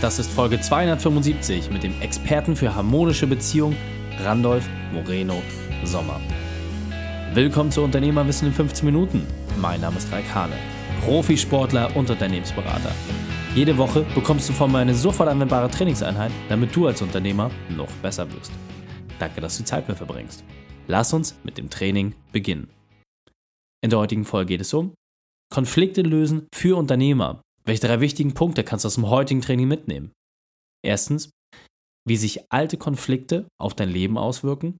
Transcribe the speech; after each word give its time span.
Das 0.00 0.20
ist 0.20 0.30
Folge 0.30 0.60
275 0.60 1.70
mit 1.70 1.82
dem 1.82 2.00
Experten 2.00 2.54
für 2.54 2.72
harmonische 2.72 3.26
Beziehung 3.26 3.74
Randolph 4.20 4.68
Moreno 4.92 5.42
Sommer. 5.82 6.20
Willkommen 7.34 7.72
zu 7.72 7.82
Unternehmerwissen 7.82 8.46
in 8.46 8.54
15 8.54 8.86
Minuten. 8.86 9.26
Mein 9.60 9.80
Name 9.80 9.96
ist 9.96 10.12
Raik 10.12 10.32
Hane, 10.32 10.54
Profisportler 11.04 11.96
und 11.96 12.08
Unternehmensberater. 12.10 12.92
Jede 13.56 13.76
Woche 13.76 14.06
bekommst 14.14 14.48
du 14.48 14.52
von 14.52 14.70
mir 14.70 14.78
eine 14.78 14.94
sofort 14.94 15.28
anwendbare 15.28 15.68
Trainingseinheit, 15.68 16.30
damit 16.48 16.76
du 16.76 16.86
als 16.86 17.02
Unternehmer 17.02 17.50
noch 17.68 17.90
besser 18.00 18.32
wirst. 18.32 18.52
Danke, 19.18 19.40
dass 19.40 19.58
du 19.58 19.64
Zeit 19.64 19.88
mit 19.88 19.96
verbringst. 19.96 20.44
Lass 20.86 21.12
uns 21.12 21.36
mit 21.42 21.58
dem 21.58 21.70
Training 21.70 22.14
beginnen. 22.30 22.70
In 23.82 23.90
der 23.90 23.98
heutigen 23.98 24.24
Folge 24.24 24.50
geht 24.50 24.60
es 24.60 24.72
um 24.72 24.94
Konflikte 25.52 26.02
lösen 26.02 26.46
für 26.54 26.76
Unternehmer. 26.76 27.42
Welche 27.68 27.86
drei 27.86 28.00
wichtigen 28.00 28.32
Punkte 28.32 28.64
kannst 28.64 28.86
du 28.86 28.86
aus 28.86 28.94
dem 28.94 29.10
heutigen 29.10 29.42
Training 29.42 29.68
mitnehmen? 29.68 30.12
Erstens, 30.82 31.30
wie 32.08 32.16
sich 32.16 32.50
alte 32.50 32.78
Konflikte 32.78 33.46
auf 33.60 33.74
dein 33.74 33.90
Leben 33.90 34.16
auswirken. 34.16 34.78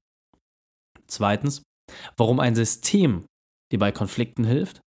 Zweitens, 1.05 1.61
warum 2.17 2.39
ein 2.39 2.55
System 2.55 3.25
dir 3.71 3.77
bei 3.77 3.91
Konflikten 3.91 4.43
hilft. 4.43 4.81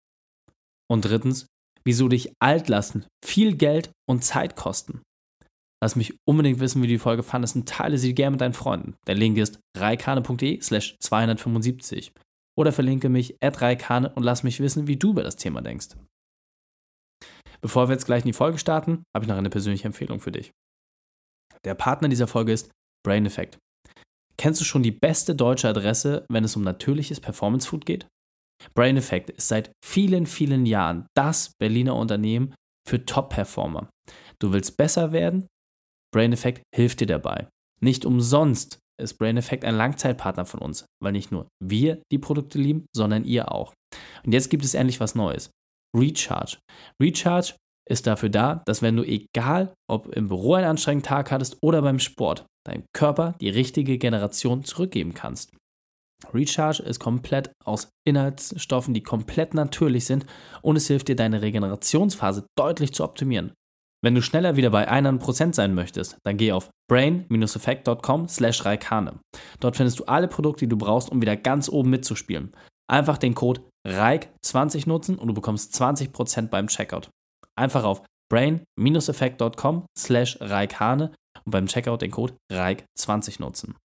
Und 0.91 1.05
drittens, 1.05 1.47
wieso 1.85 2.09
dich 2.09 2.33
Altlasten 2.41 3.07
viel 3.25 3.55
Geld 3.55 3.93
und 4.11 4.25
Zeit 4.25 4.57
kosten. 4.57 5.03
Lass 5.81 5.95
mich 5.95 6.17
unbedingt 6.29 6.59
wissen, 6.59 6.83
wie 6.83 6.89
du 6.89 6.95
die 6.95 6.99
Folge 6.99 7.23
fandest 7.23 7.55
und 7.55 7.69
teile 7.69 7.99
sie 7.99 8.17
gerne 8.17 8.33
mit 8.33 8.41
deinen 8.41 8.53
Freunden. 8.53 8.97
Der 9.07 9.15
Link 9.15 9.39
ist 9.39 9.61
reikane.de 9.79 10.61
slash 10.61 10.97
275 10.99 12.13
oder 12.59 12.73
verlinke 12.73 13.09
mich 13.09 13.37
at 13.41 13.61
reikane 13.61 14.13
und 14.13 14.25
lass 14.25 14.43
mich 14.43 14.59
wissen, 14.59 14.89
wie 14.89 14.97
du 14.97 15.11
über 15.11 15.23
das 15.23 15.37
Thema 15.37 15.63
denkst. 15.63 15.91
Bevor 17.63 17.89
wir 17.89 17.93
jetzt 17.93 18.07
gleich 18.07 18.23
in 18.23 18.29
die 18.29 18.33
Folge 18.33 18.59
starten, 18.59 19.05
habe 19.15 19.25
ich 19.25 19.29
noch 19.29 19.37
eine 19.37 19.51
persönliche 19.51 19.87
Empfehlung 19.87 20.21
für 20.21 20.33
dich. 20.33 20.53
Der 21.65 21.75
Partner 21.75 22.09
dieser 22.09 22.27
Folge 22.27 22.53
ist 22.53 22.71
Brain 23.05 23.25
Effect. 23.25 23.59
Kennst 24.37 24.61
du 24.61 24.65
schon 24.65 24.83
die 24.83 24.91
beste 24.91 25.37
deutsche 25.37 25.69
Adresse, 25.69 26.27
wenn 26.29 26.43
es 26.43 26.57
um 26.57 26.63
natürliches 26.63 27.21
Performance 27.21 27.69
Food 27.69 27.87
geht? 27.87 28.09
Brain 28.75 28.97
Effect 28.97 29.31
ist 29.31 29.49
seit 29.49 29.73
vielen, 29.85 30.27
vielen 30.27 30.67
Jahren 30.67 31.07
das 31.15 31.53
Berliner 31.61 31.95
Unternehmen 31.95 32.55
für 32.89 33.05
Top-Performer. 33.05 33.89
Du 34.41 34.53
willst 34.53 34.77
besser 34.77 35.13
werden? 35.13 35.47
Brain 36.13 36.33
Effect 36.33 36.63
hilft 36.75 37.01
dir 37.01 37.07
dabei. 37.07 37.49
Nicht 37.81 38.05
umsonst 38.05 38.79
ist 39.01 39.15
Brain 39.15 39.37
Effect 39.37 39.65
ein 39.65 39.77
Langzeitpartner 39.77 40.45
von 40.45 40.61
uns, 40.61 40.87
weil 41.01 41.13
nicht 41.13 41.33
nur 41.33 41.49
wir 41.61 42.03
die 42.11 42.19
Produkte 42.19 42.59
lieben, 42.59 42.87
sondern 42.95 43.25
ihr 43.25 43.53
auch. 43.53 43.73
Und 44.25 44.33
jetzt 44.33 44.51
gibt 44.51 44.65
es 44.65 44.75
endlich 44.75 45.01
was 45.01 45.15
Neues. 45.15 45.51
Recharge. 45.97 46.59
Recharge 47.01 47.55
ist 47.89 48.07
dafür 48.07 48.29
da, 48.29 48.63
dass 48.67 48.83
wenn 48.83 48.97
du 48.97 49.05
egal, 49.05 49.75
ob 49.91 50.09
im 50.15 50.29
Büro 50.29 50.55
einen 50.55 50.69
anstrengenden 50.69 51.09
Tag 51.09 51.31
hattest 51.31 51.59
oder 51.63 51.83
beim 51.83 51.99
Sport, 51.99 52.47
deinem 52.67 52.85
Körper 52.95 53.35
die 53.41 53.51
richtige 53.51 53.99
Generation 53.99 54.65
zurückgeben 54.65 55.15
kannst. 55.15 55.53
Recharge 56.33 56.83
ist 56.85 57.01
komplett 57.01 57.53
aus 57.65 57.91
Inhaltsstoffen, 58.07 58.95
die 58.95 59.03
komplett 59.03 59.55
natürlich 59.55 60.05
sind 60.05 60.25
und 60.63 60.77
es 60.77 60.87
hilft 60.87 61.09
dir, 61.09 61.17
deine 61.17 61.43
Regenerationsphase 61.43 62.47
deutlich 62.57 62.95
zu 62.95 63.03
optimieren. 63.03 63.53
Wenn 64.05 64.15
du 64.15 64.23
schneller 64.23 64.57
wieder 64.57 64.71
bei 64.71 64.91
100% 64.91 65.55
sein 65.55 65.75
möchtest, 65.75 66.19
dann 66.25 66.37
geh 66.37 66.53
auf 66.53 66.71
brain-effect.com 66.91 68.29
slash. 68.29 68.63
Dort 69.61 69.77
findest 69.77 70.01
du 70.01 70.05
alle 70.05 70.27
Produkte, 70.27 70.65
die 70.65 70.69
du 70.69 70.77
brauchst, 70.77 71.11
um 71.11 71.21
wieder 71.21 71.37
ganz 71.37 71.69
oben 71.69 71.91
mitzuspielen. 71.91 72.53
Einfach 72.91 73.19
den 73.19 73.35
Code 73.35 73.63
RAIK20 73.87 74.89
nutzen 74.89 75.19
und 75.19 75.29
du 75.29 75.35
bekommst 75.35 75.75
20% 75.75 76.49
beim 76.49 76.69
Checkout. 76.69 77.11
Einfach 77.57 77.85
auf 77.85 78.03
brain-effect.com 78.31 79.87
slash 79.99 80.39
Raikane 80.41 81.13
und 81.45 81.51
beim 81.51 81.67
Checkout 81.67 81.99
den 81.99 82.11
Code 82.11 82.37
RAIK20 82.51 83.41
nutzen. 83.41 83.77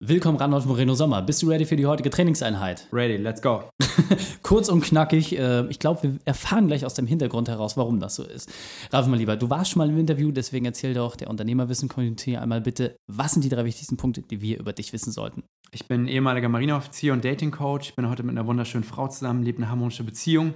Willkommen 0.00 0.38
Randolph 0.38 0.64
Moreno 0.66 0.94
Sommer. 0.94 1.22
Bist 1.22 1.42
du 1.42 1.48
ready 1.48 1.64
für 1.64 1.74
die 1.74 1.84
heutige 1.84 2.08
Trainingseinheit? 2.08 2.86
Ready, 2.92 3.16
let's 3.16 3.42
go. 3.42 3.64
Kurz 4.44 4.68
und 4.68 4.84
knackig. 4.84 5.36
Äh, 5.36 5.66
ich 5.70 5.80
glaube, 5.80 6.04
wir 6.04 6.18
erfahren 6.24 6.68
gleich 6.68 6.86
aus 6.86 6.94
dem 6.94 7.08
Hintergrund 7.08 7.48
heraus, 7.48 7.76
warum 7.76 7.98
das 7.98 8.14
so 8.14 8.22
ist. 8.22 8.48
Ralf, 8.92 9.08
mal 9.08 9.16
lieber, 9.16 9.36
du 9.36 9.50
warst 9.50 9.72
schon 9.72 9.78
mal 9.78 9.88
im 9.88 9.98
Interview, 9.98 10.30
deswegen 10.30 10.66
erzähl 10.66 10.94
doch 10.94 11.16
der 11.16 11.28
Unternehmerwissen-Community 11.28 12.36
einmal 12.36 12.60
bitte, 12.60 12.94
was 13.08 13.32
sind 13.32 13.42
die 13.42 13.48
drei 13.48 13.64
wichtigsten 13.64 13.96
Punkte, 13.96 14.22
die 14.22 14.40
wir 14.40 14.60
über 14.60 14.72
dich 14.72 14.92
wissen 14.92 15.10
sollten? 15.10 15.42
Ich 15.72 15.88
bin 15.88 16.06
ehemaliger 16.06 16.48
Marineoffizier 16.48 17.12
und 17.12 17.24
Dating-Coach. 17.24 17.88
Ich 17.88 17.96
bin 17.96 18.08
heute 18.08 18.22
mit 18.22 18.38
einer 18.38 18.46
wunderschönen 18.46 18.84
Frau 18.84 19.08
zusammen, 19.08 19.42
lebe 19.42 19.58
eine 19.58 19.68
harmonische 19.68 20.04
Beziehung. 20.04 20.54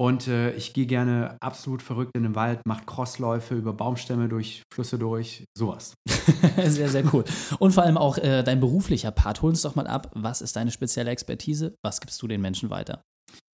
Und 0.00 0.28
äh, 0.28 0.52
ich 0.52 0.74
gehe 0.74 0.86
gerne 0.86 1.36
absolut 1.40 1.82
verrückt 1.82 2.12
in 2.14 2.22
den 2.22 2.36
Wald, 2.36 2.60
mache 2.64 2.84
Crossläufe 2.86 3.56
über 3.56 3.72
Baumstämme 3.72 4.28
durch, 4.28 4.62
Flüsse 4.72 4.96
durch, 4.96 5.44
sowas. 5.56 5.94
sehr, 6.56 6.88
sehr 6.88 7.12
cool. 7.12 7.24
Und 7.58 7.72
vor 7.72 7.82
allem 7.82 7.98
auch 7.98 8.16
äh, 8.18 8.44
dein 8.44 8.60
beruflicher 8.60 9.10
Part. 9.10 9.42
Hol 9.42 9.50
uns 9.50 9.62
doch 9.62 9.74
mal 9.74 9.88
ab, 9.88 10.12
was 10.14 10.40
ist 10.40 10.54
deine 10.54 10.70
spezielle 10.70 11.10
Expertise? 11.10 11.74
Was 11.82 12.00
gibst 12.00 12.22
du 12.22 12.28
den 12.28 12.40
Menschen 12.40 12.70
weiter? 12.70 13.02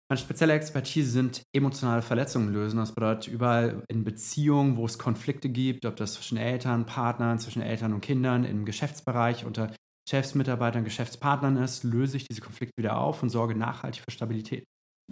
Meine 0.09 0.21
spezielle 0.21 0.55
Expertise 0.55 1.11
sind 1.11 1.43
emotionale 1.53 2.03
Verletzungen 2.03 2.53
lösen. 2.53 2.79
Das 2.79 2.95
bedeutet, 2.95 3.27
überall 3.27 3.83
in 3.89 4.05
Beziehungen, 4.05 4.77
wo 4.77 4.87
es 4.87 4.97
Konflikte 4.97 5.49
gibt, 5.49 5.85
ob 5.87 5.97
das 5.97 6.15
zwischen 6.15 6.39
Eltern, 6.39 6.87
Partnern, 6.87 7.41
zwischen 7.41 7.63
Eltern 7.63 7.93
und 7.93 8.01
Kindern, 8.01 8.45
im 8.45 8.65
Geschäftsbereich, 8.65 9.45
unter 9.45 9.73
Chefs, 10.09 10.37
Mitarbeitern, 10.37 10.85
Geschäftspartnern 10.85 11.57
ist, 11.57 11.83
löse 11.83 12.17
ich 12.17 12.29
diese 12.29 12.41
Konflikte 12.41 12.73
wieder 12.79 12.99
auf 12.99 13.23
und 13.23 13.29
sorge 13.29 13.55
nachhaltig 13.55 14.03
für 14.03 14.11
Stabilität. 14.13 14.65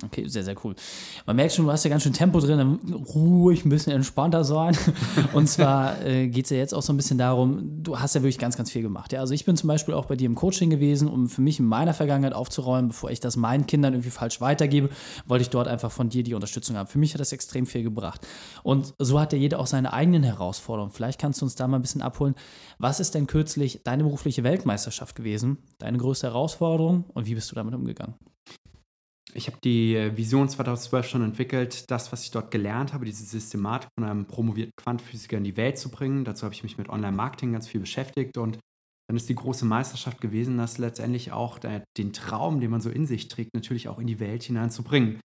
Okay, 0.04 0.28
sehr, 0.28 0.44
sehr 0.44 0.54
cool. 0.62 0.74
Man 1.24 1.36
merkt 1.36 1.54
schon, 1.54 1.64
du 1.64 1.72
hast 1.72 1.82
ja 1.84 1.88
ganz 1.88 2.02
schön 2.02 2.12
Tempo 2.12 2.38
drin, 2.40 2.78
ruhig, 3.14 3.64
ein 3.64 3.70
bisschen 3.70 3.94
entspannter 3.94 4.44
sein. 4.44 4.76
Und 5.32 5.48
zwar 5.48 6.04
äh, 6.04 6.28
geht 6.28 6.44
es 6.44 6.50
ja 6.50 6.58
jetzt 6.58 6.74
auch 6.74 6.82
so 6.82 6.92
ein 6.92 6.98
bisschen 6.98 7.16
darum, 7.16 7.82
du 7.82 7.98
hast 7.98 8.14
ja 8.14 8.20
wirklich 8.20 8.36
ganz, 8.36 8.58
ganz 8.58 8.70
viel 8.70 8.82
gemacht. 8.82 9.14
Ja? 9.14 9.20
Also 9.20 9.32
ich 9.32 9.46
bin 9.46 9.56
zum 9.56 9.68
Beispiel 9.68 9.94
auch 9.94 10.04
bei 10.04 10.14
dir 10.14 10.26
im 10.26 10.34
Coaching 10.34 10.68
gewesen, 10.68 11.08
um 11.08 11.30
für 11.30 11.40
mich 11.40 11.60
in 11.60 11.64
meiner 11.64 11.94
Vergangenheit 11.94 12.34
aufzuräumen, 12.34 12.88
bevor 12.88 13.10
ich 13.10 13.20
das 13.20 13.36
meinen 13.36 13.66
Kindern 13.66 13.94
irgendwie 13.94 14.10
falsch 14.10 14.42
weitergebe, 14.42 14.90
wollte 15.24 15.42
ich 15.42 15.50
dort 15.50 15.66
einfach 15.66 15.90
von 15.90 16.10
dir 16.10 16.22
die 16.22 16.34
Unterstützung 16.34 16.76
haben. 16.76 16.88
Für 16.88 16.98
mich 16.98 17.14
hat 17.14 17.20
das 17.20 17.32
extrem 17.32 17.64
viel 17.64 17.82
gebracht. 17.82 18.26
Und 18.62 18.92
so 18.98 19.18
hat 19.18 19.32
ja 19.32 19.38
jeder 19.38 19.58
auch 19.58 19.66
seine 19.66 19.94
eigenen 19.94 20.24
Herausforderungen. 20.24 20.92
Vielleicht 20.92 21.18
kannst 21.18 21.40
du 21.40 21.46
uns 21.46 21.54
da 21.54 21.66
mal 21.68 21.78
ein 21.78 21.82
bisschen 21.82 22.02
abholen. 22.02 22.34
Was 22.78 23.00
ist 23.00 23.14
denn 23.14 23.26
kürzlich 23.26 23.80
deine 23.82 24.04
berufliche 24.04 24.44
Weltmeisterschaft 24.44 25.16
gewesen? 25.16 25.56
Deine 25.78 25.96
größte 25.96 26.26
Herausforderung 26.26 27.04
und 27.14 27.26
wie 27.26 27.34
bist 27.34 27.50
du 27.50 27.54
damit 27.54 27.74
umgegangen? 27.74 28.14
Ich 29.34 29.48
habe 29.48 29.58
die 29.62 29.96
äh, 29.96 30.16
Vision 30.16 30.48
2012 30.48 31.08
schon 31.08 31.22
entwickelt, 31.22 31.90
das, 31.90 32.12
was 32.12 32.24
ich 32.24 32.30
dort 32.30 32.50
gelernt 32.50 32.92
habe, 32.92 33.04
diese 33.04 33.24
Systematik 33.24 33.90
von 33.98 34.08
einem 34.08 34.26
promovierten 34.26 34.72
Quantphysiker 34.76 35.36
in 35.36 35.44
die 35.44 35.56
Welt 35.56 35.78
zu 35.78 35.90
bringen. 35.90 36.24
Dazu 36.24 36.44
habe 36.44 36.54
ich 36.54 36.62
mich 36.62 36.78
mit 36.78 36.88
Online-Marketing 36.88 37.52
ganz 37.52 37.68
viel 37.68 37.80
beschäftigt 37.80 38.38
und 38.38 38.58
dann 39.08 39.16
ist 39.16 39.28
die 39.28 39.34
große 39.34 39.64
Meisterschaft 39.64 40.20
gewesen, 40.20 40.58
das 40.58 40.78
letztendlich 40.78 41.32
auch 41.32 41.58
der, 41.58 41.84
den 41.96 42.12
Traum, 42.12 42.60
den 42.60 42.70
man 42.70 42.80
so 42.80 42.90
in 42.90 43.06
sich 43.06 43.28
trägt, 43.28 43.54
natürlich 43.54 43.88
auch 43.88 43.98
in 43.98 44.06
die 44.06 44.18
Welt 44.18 44.42
hineinzubringen. 44.42 45.20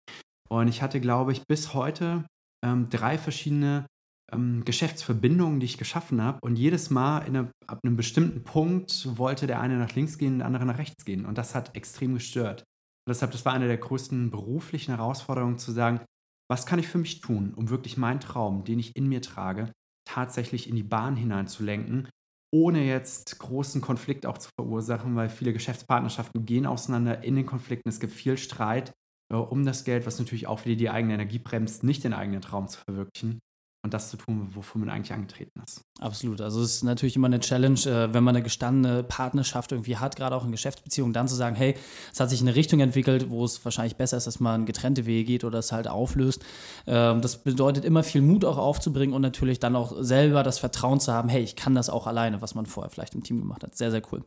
Und 0.49 0.67
ich 0.67 0.81
hatte, 0.81 0.99
glaube 0.99 1.31
ich, 1.31 1.43
bis 1.47 1.73
heute 1.73 2.25
ähm, 2.63 2.89
drei 2.89 3.17
verschiedene 3.17 3.87
ähm, 4.31 4.63
Geschäftsverbindungen, 4.65 5.59
die 5.59 5.65
ich 5.65 5.77
geschaffen 5.77 6.21
habe. 6.21 6.39
Und 6.41 6.57
jedes 6.57 6.89
Mal 6.89 7.21
eine, 7.21 7.51
ab 7.65 7.79
einem 7.83 7.95
bestimmten 7.95 8.43
Punkt 8.43 9.17
wollte 9.17 9.47
der 9.47 9.61
eine 9.61 9.77
nach 9.77 9.95
links 9.95 10.17
gehen, 10.17 10.39
der 10.39 10.47
andere 10.47 10.65
nach 10.65 10.77
rechts 10.77 11.05
gehen. 11.05 11.25
Und 11.25 11.37
das 11.37 11.55
hat 11.55 11.75
extrem 11.75 12.13
gestört. 12.13 12.63
Deshalb, 13.09 13.31
das 13.31 13.45
war 13.45 13.53
eine 13.53 13.67
der 13.67 13.77
größten 13.77 14.31
beruflichen 14.31 14.95
Herausforderungen, 14.95 15.57
zu 15.57 15.71
sagen, 15.71 16.01
was 16.49 16.65
kann 16.65 16.79
ich 16.79 16.87
für 16.87 16.97
mich 16.97 17.21
tun, 17.21 17.53
um 17.55 17.69
wirklich 17.69 17.97
meinen 17.97 18.19
Traum, 18.19 18.63
den 18.63 18.79
ich 18.79 18.95
in 18.95 19.07
mir 19.07 19.21
trage, 19.21 19.71
tatsächlich 20.05 20.69
in 20.69 20.75
die 20.75 20.83
Bahn 20.83 21.15
hineinzulenken, 21.15 22.09
ohne 22.53 22.83
jetzt 22.83 23.39
großen 23.39 23.81
Konflikt 23.81 24.25
auch 24.25 24.37
zu 24.37 24.49
verursachen, 24.59 25.15
weil 25.15 25.29
viele 25.29 25.53
Geschäftspartnerschaften 25.53 26.45
gehen 26.45 26.65
auseinander 26.65 27.23
in 27.23 27.35
den 27.35 27.45
Konflikten. 27.45 27.87
Es 27.89 27.99
gibt 27.99 28.13
viel 28.13 28.37
Streit 28.37 28.91
äh, 29.31 29.37
um 29.37 29.65
das 29.65 29.85
Geld, 29.85 30.05
was 30.05 30.19
natürlich 30.19 30.47
auch 30.47 30.65
wieder 30.65 30.75
die 30.75 30.89
eigene 30.89 31.13
Energie 31.13 31.39
bremst, 31.39 31.83
nicht 31.83 32.03
den 32.03 32.13
eigenen 32.13 32.41
Traum 32.41 32.67
zu 32.67 32.79
verwirklichen 32.81 33.39
und 33.83 33.93
das 33.95 34.11
zu 34.11 34.17
tun, 34.17 34.49
wofür 34.53 34.79
man 34.79 34.89
eigentlich 34.89 35.11
angetreten 35.11 35.59
ist. 35.65 35.83
Absolut. 35.99 36.39
Also 36.39 36.61
es 36.61 36.75
ist 36.75 36.83
natürlich 36.83 37.15
immer 37.15 37.27
eine 37.27 37.39
Challenge, 37.39 37.79
äh, 37.79 38.13
wenn 38.13 38.23
man 38.23 38.35
eine 38.35 38.43
gestandene 38.43 39.03
Partnerschaft 39.03 39.71
irgendwie 39.71 39.97
hat, 39.97 40.15
gerade 40.15 40.35
auch 40.35 40.45
in 40.45 40.51
Geschäftsbeziehungen, 40.51 41.13
dann 41.13 41.27
zu 41.27 41.35
sagen, 41.35 41.55
hey, 41.55 41.75
es 42.13 42.19
hat 42.19 42.29
sich 42.29 42.41
in 42.41 42.47
eine 42.47 42.55
Richtung 42.55 42.79
entwickelt, 42.79 43.29
wo 43.29 43.43
es 43.43 43.63
wahrscheinlich 43.65 43.95
besser 43.95 44.17
ist, 44.17 44.27
dass 44.27 44.39
man 44.39 44.67
getrennte 44.67 45.07
Wege 45.07 45.25
geht 45.25 45.43
oder 45.43 45.59
es 45.59 45.71
halt 45.71 45.87
auflöst. 45.87 46.43
Ähm, 46.85 47.21
das 47.21 47.37
bedeutet 47.43 47.83
immer 47.83 48.03
viel 48.03 48.21
Mut 48.21 48.45
auch 48.45 48.57
aufzubringen 48.57 49.15
und 49.15 49.23
natürlich 49.23 49.59
dann 49.59 49.75
auch 49.75 49.95
selber 49.99 50.43
das 50.43 50.59
Vertrauen 50.59 50.99
zu 50.99 51.11
haben, 51.11 51.29
hey, 51.29 51.41
ich 51.41 51.55
kann 51.55 51.73
das 51.73 51.89
auch 51.89 52.05
alleine, 52.05 52.41
was 52.41 52.53
man 52.53 52.67
vorher 52.67 52.91
vielleicht 52.91 53.15
im 53.15 53.23
Team 53.23 53.39
gemacht 53.39 53.63
hat. 53.63 53.75
Sehr, 53.75 53.89
sehr 53.89 54.03
cool. 54.11 54.23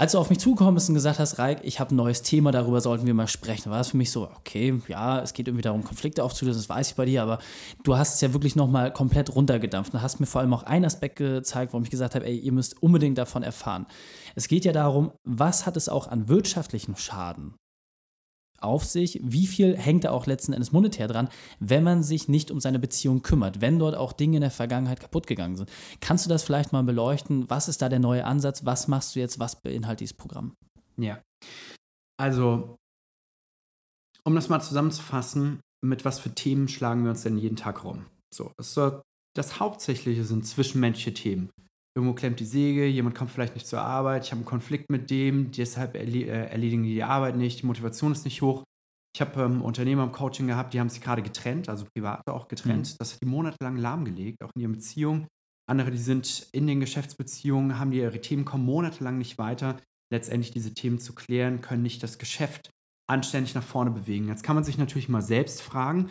Als 0.00 0.12
du 0.12 0.18
auf 0.18 0.30
mich 0.30 0.38
zugekommen 0.38 0.76
bist 0.76 0.88
und 0.88 0.94
gesagt 0.94 1.18
hast, 1.18 1.40
Raik, 1.40 1.58
ich 1.64 1.80
habe 1.80 1.92
ein 1.92 1.96
neues 1.96 2.22
Thema, 2.22 2.52
darüber 2.52 2.80
sollten 2.80 3.04
wir 3.04 3.14
mal 3.14 3.26
sprechen, 3.26 3.68
war 3.72 3.78
das 3.78 3.88
für 3.88 3.96
mich 3.96 4.12
so, 4.12 4.30
okay, 4.38 4.80
ja, 4.86 5.20
es 5.20 5.32
geht 5.32 5.48
irgendwie 5.48 5.62
darum, 5.62 5.82
Konflikte 5.82 6.22
aufzulösen, 6.22 6.60
das 6.60 6.68
weiß 6.68 6.90
ich 6.90 6.94
bei 6.94 7.04
dir, 7.04 7.20
aber 7.20 7.40
du 7.82 7.98
hast 7.98 8.14
es 8.14 8.20
ja 8.20 8.32
wirklich 8.32 8.54
nochmal 8.54 8.92
komplett 8.92 9.34
runtergedampft 9.34 9.92
und 9.92 10.00
hast 10.00 10.20
mir 10.20 10.26
vor 10.26 10.40
allem 10.40 10.54
auch 10.54 10.62
einen 10.62 10.84
Aspekt 10.84 11.16
gezeigt, 11.16 11.72
warum 11.72 11.82
ich 11.82 11.90
gesagt 11.90 12.14
habe, 12.14 12.24
ey, 12.26 12.38
ihr 12.38 12.52
müsst 12.52 12.80
unbedingt 12.80 13.18
davon 13.18 13.42
erfahren. 13.42 13.86
Es 14.36 14.46
geht 14.46 14.64
ja 14.64 14.70
darum, 14.70 15.10
was 15.24 15.66
hat 15.66 15.76
es 15.76 15.88
auch 15.88 16.06
an 16.06 16.28
wirtschaftlichem 16.28 16.94
Schaden 16.94 17.56
auf 18.60 18.84
sich? 18.84 19.20
Wie 19.22 19.46
viel 19.46 19.76
hängt 19.76 20.04
da 20.04 20.10
auch 20.10 20.26
letzten 20.26 20.52
Endes 20.52 20.72
monetär 20.72 21.08
dran, 21.08 21.28
wenn 21.60 21.84
man 21.84 22.02
sich 22.02 22.28
nicht 22.28 22.50
um 22.50 22.60
seine 22.60 22.78
Beziehung 22.78 23.22
kümmert, 23.22 23.60
wenn 23.60 23.78
dort 23.78 23.94
auch 23.94 24.12
Dinge 24.12 24.36
in 24.36 24.40
der 24.42 24.50
Vergangenheit 24.50 25.00
kaputt 25.00 25.26
gegangen 25.26 25.56
sind? 25.56 25.70
Kannst 26.00 26.24
du 26.24 26.30
das 26.30 26.42
vielleicht 26.42 26.72
mal 26.72 26.82
beleuchten? 26.82 27.48
Was 27.50 27.68
ist 27.68 27.82
da 27.82 27.88
der 27.88 27.98
neue 27.98 28.24
Ansatz? 28.24 28.64
Was 28.64 28.88
machst 28.88 29.14
du 29.14 29.20
jetzt? 29.20 29.38
Was 29.38 29.60
beinhaltet 29.60 30.00
dieses 30.00 30.14
Programm? 30.14 30.54
Ja. 30.96 31.22
Also, 32.20 32.76
um 34.24 34.34
das 34.34 34.48
mal 34.48 34.60
zusammenzufassen, 34.60 35.60
mit 35.84 36.04
was 36.04 36.18
für 36.18 36.34
Themen 36.34 36.68
schlagen 36.68 37.04
wir 37.04 37.10
uns 37.10 37.22
denn 37.22 37.38
jeden 37.38 37.56
Tag 37.56 37.84
rum? 37.84 38.06
So, 38.34 38.52
das, 38.56 38.78
das 39.34 39.60
Hauptsächliche 39.60 40.24
sind 40.24 40.46
zwischenmenschliche 40.46 41.14
Themen. 41.14 41.50
Irgendwo 41.98 42.14
klemmt 42.14 42.38
die 42.38 42.44
Säge, 42.44 42.86
jemand 42.86 43.16
kommt 43.16 43.32
vielleicht 43.32 43.56
nicht 43.56 43.66
zur 43.66 43.80
Arbeit, 43.80 44.24
ich 44.24 44.30
habe 44.30 44.38
einen 44.38 44.46
Konflikt 44.46 44.88
mit 44.88 45.10
dem, 45.10 45.50
deshalb 45.50 45.96
äh, 45.96 45.98
erledigen 46.46 46.84
die 46.84 46.94
die 46.94 47.02
Arbeit 47.02 47.36
nicht, 47.36 47.62
die 47.62 47.66
Motivation 47.66 48.12
ist 48.12 48.24
nicht 48.24 48.40
hoch. 48.40 48.62
Ich 49.16 49.20
habe 49.20 49.42
ähm, 49.42 49.62
Unternehmer 49.62 50.04
im 50.04 50.12
Coaching 50.12 50.46
gehabt, 50.46 50.72
die 50.72 50.78
haben 50.78 50.90
sich 50.90 51.00
gerade 51.00 51.22
getrennt, 51.22 51.68
also 51.68 51.86
privat 51.92 52.22
auch 52.28 52.46
getrennt. 52.46 52.92
Mhm. 52.92 52.96
Das 53.00 53.14
hat 53.14 53.20
die 53.20 53.26
monatelang 53.26 53.76
lahmgelegt, 53.76 54.44
auch 54.44 54.50
in 54.54 54.62
ihren 54.62 54.72
Beziehungen. 54.72 55.26
Andere, 55.68 55.90
die 55.90 55.98
sind 55.98 56.46
in 56.52 56.68
den 56.68 56.78
Geschäftsbeziehungen, 56.78 57.80
haben 57.80 57.90
die 57.90 57.98
ihre 57.98 58.20
Themen, 58.20 58.44
kommen 58.44 58.64
monatelang 58.64 59.18
nicht 59.18 59.36
weiter, 59.36 59.76
letztendlich 60.12 60.52
diese 60.52 60.74
Themen 60.74 61.00
zu 61.00 61.16
klären, 61.16 61.62
können 61.62 61.82
nicht 61.82 62.04
das 62.04 62.18
Geschäft 62.18 62.70
anständig 63.10 63.56
nach 63.56 63.64
vorne 63.64 63.90
bewegen. 63.90 64.28
Jetzt 64.28 64.44
kann 64.44 64.54
man 64.54 64.62
sich 64.62 64.78
natürlich 64.78 65.08
mal 65.08 65.22
selbst 65.22 65.62
fragen, 65.62 66.08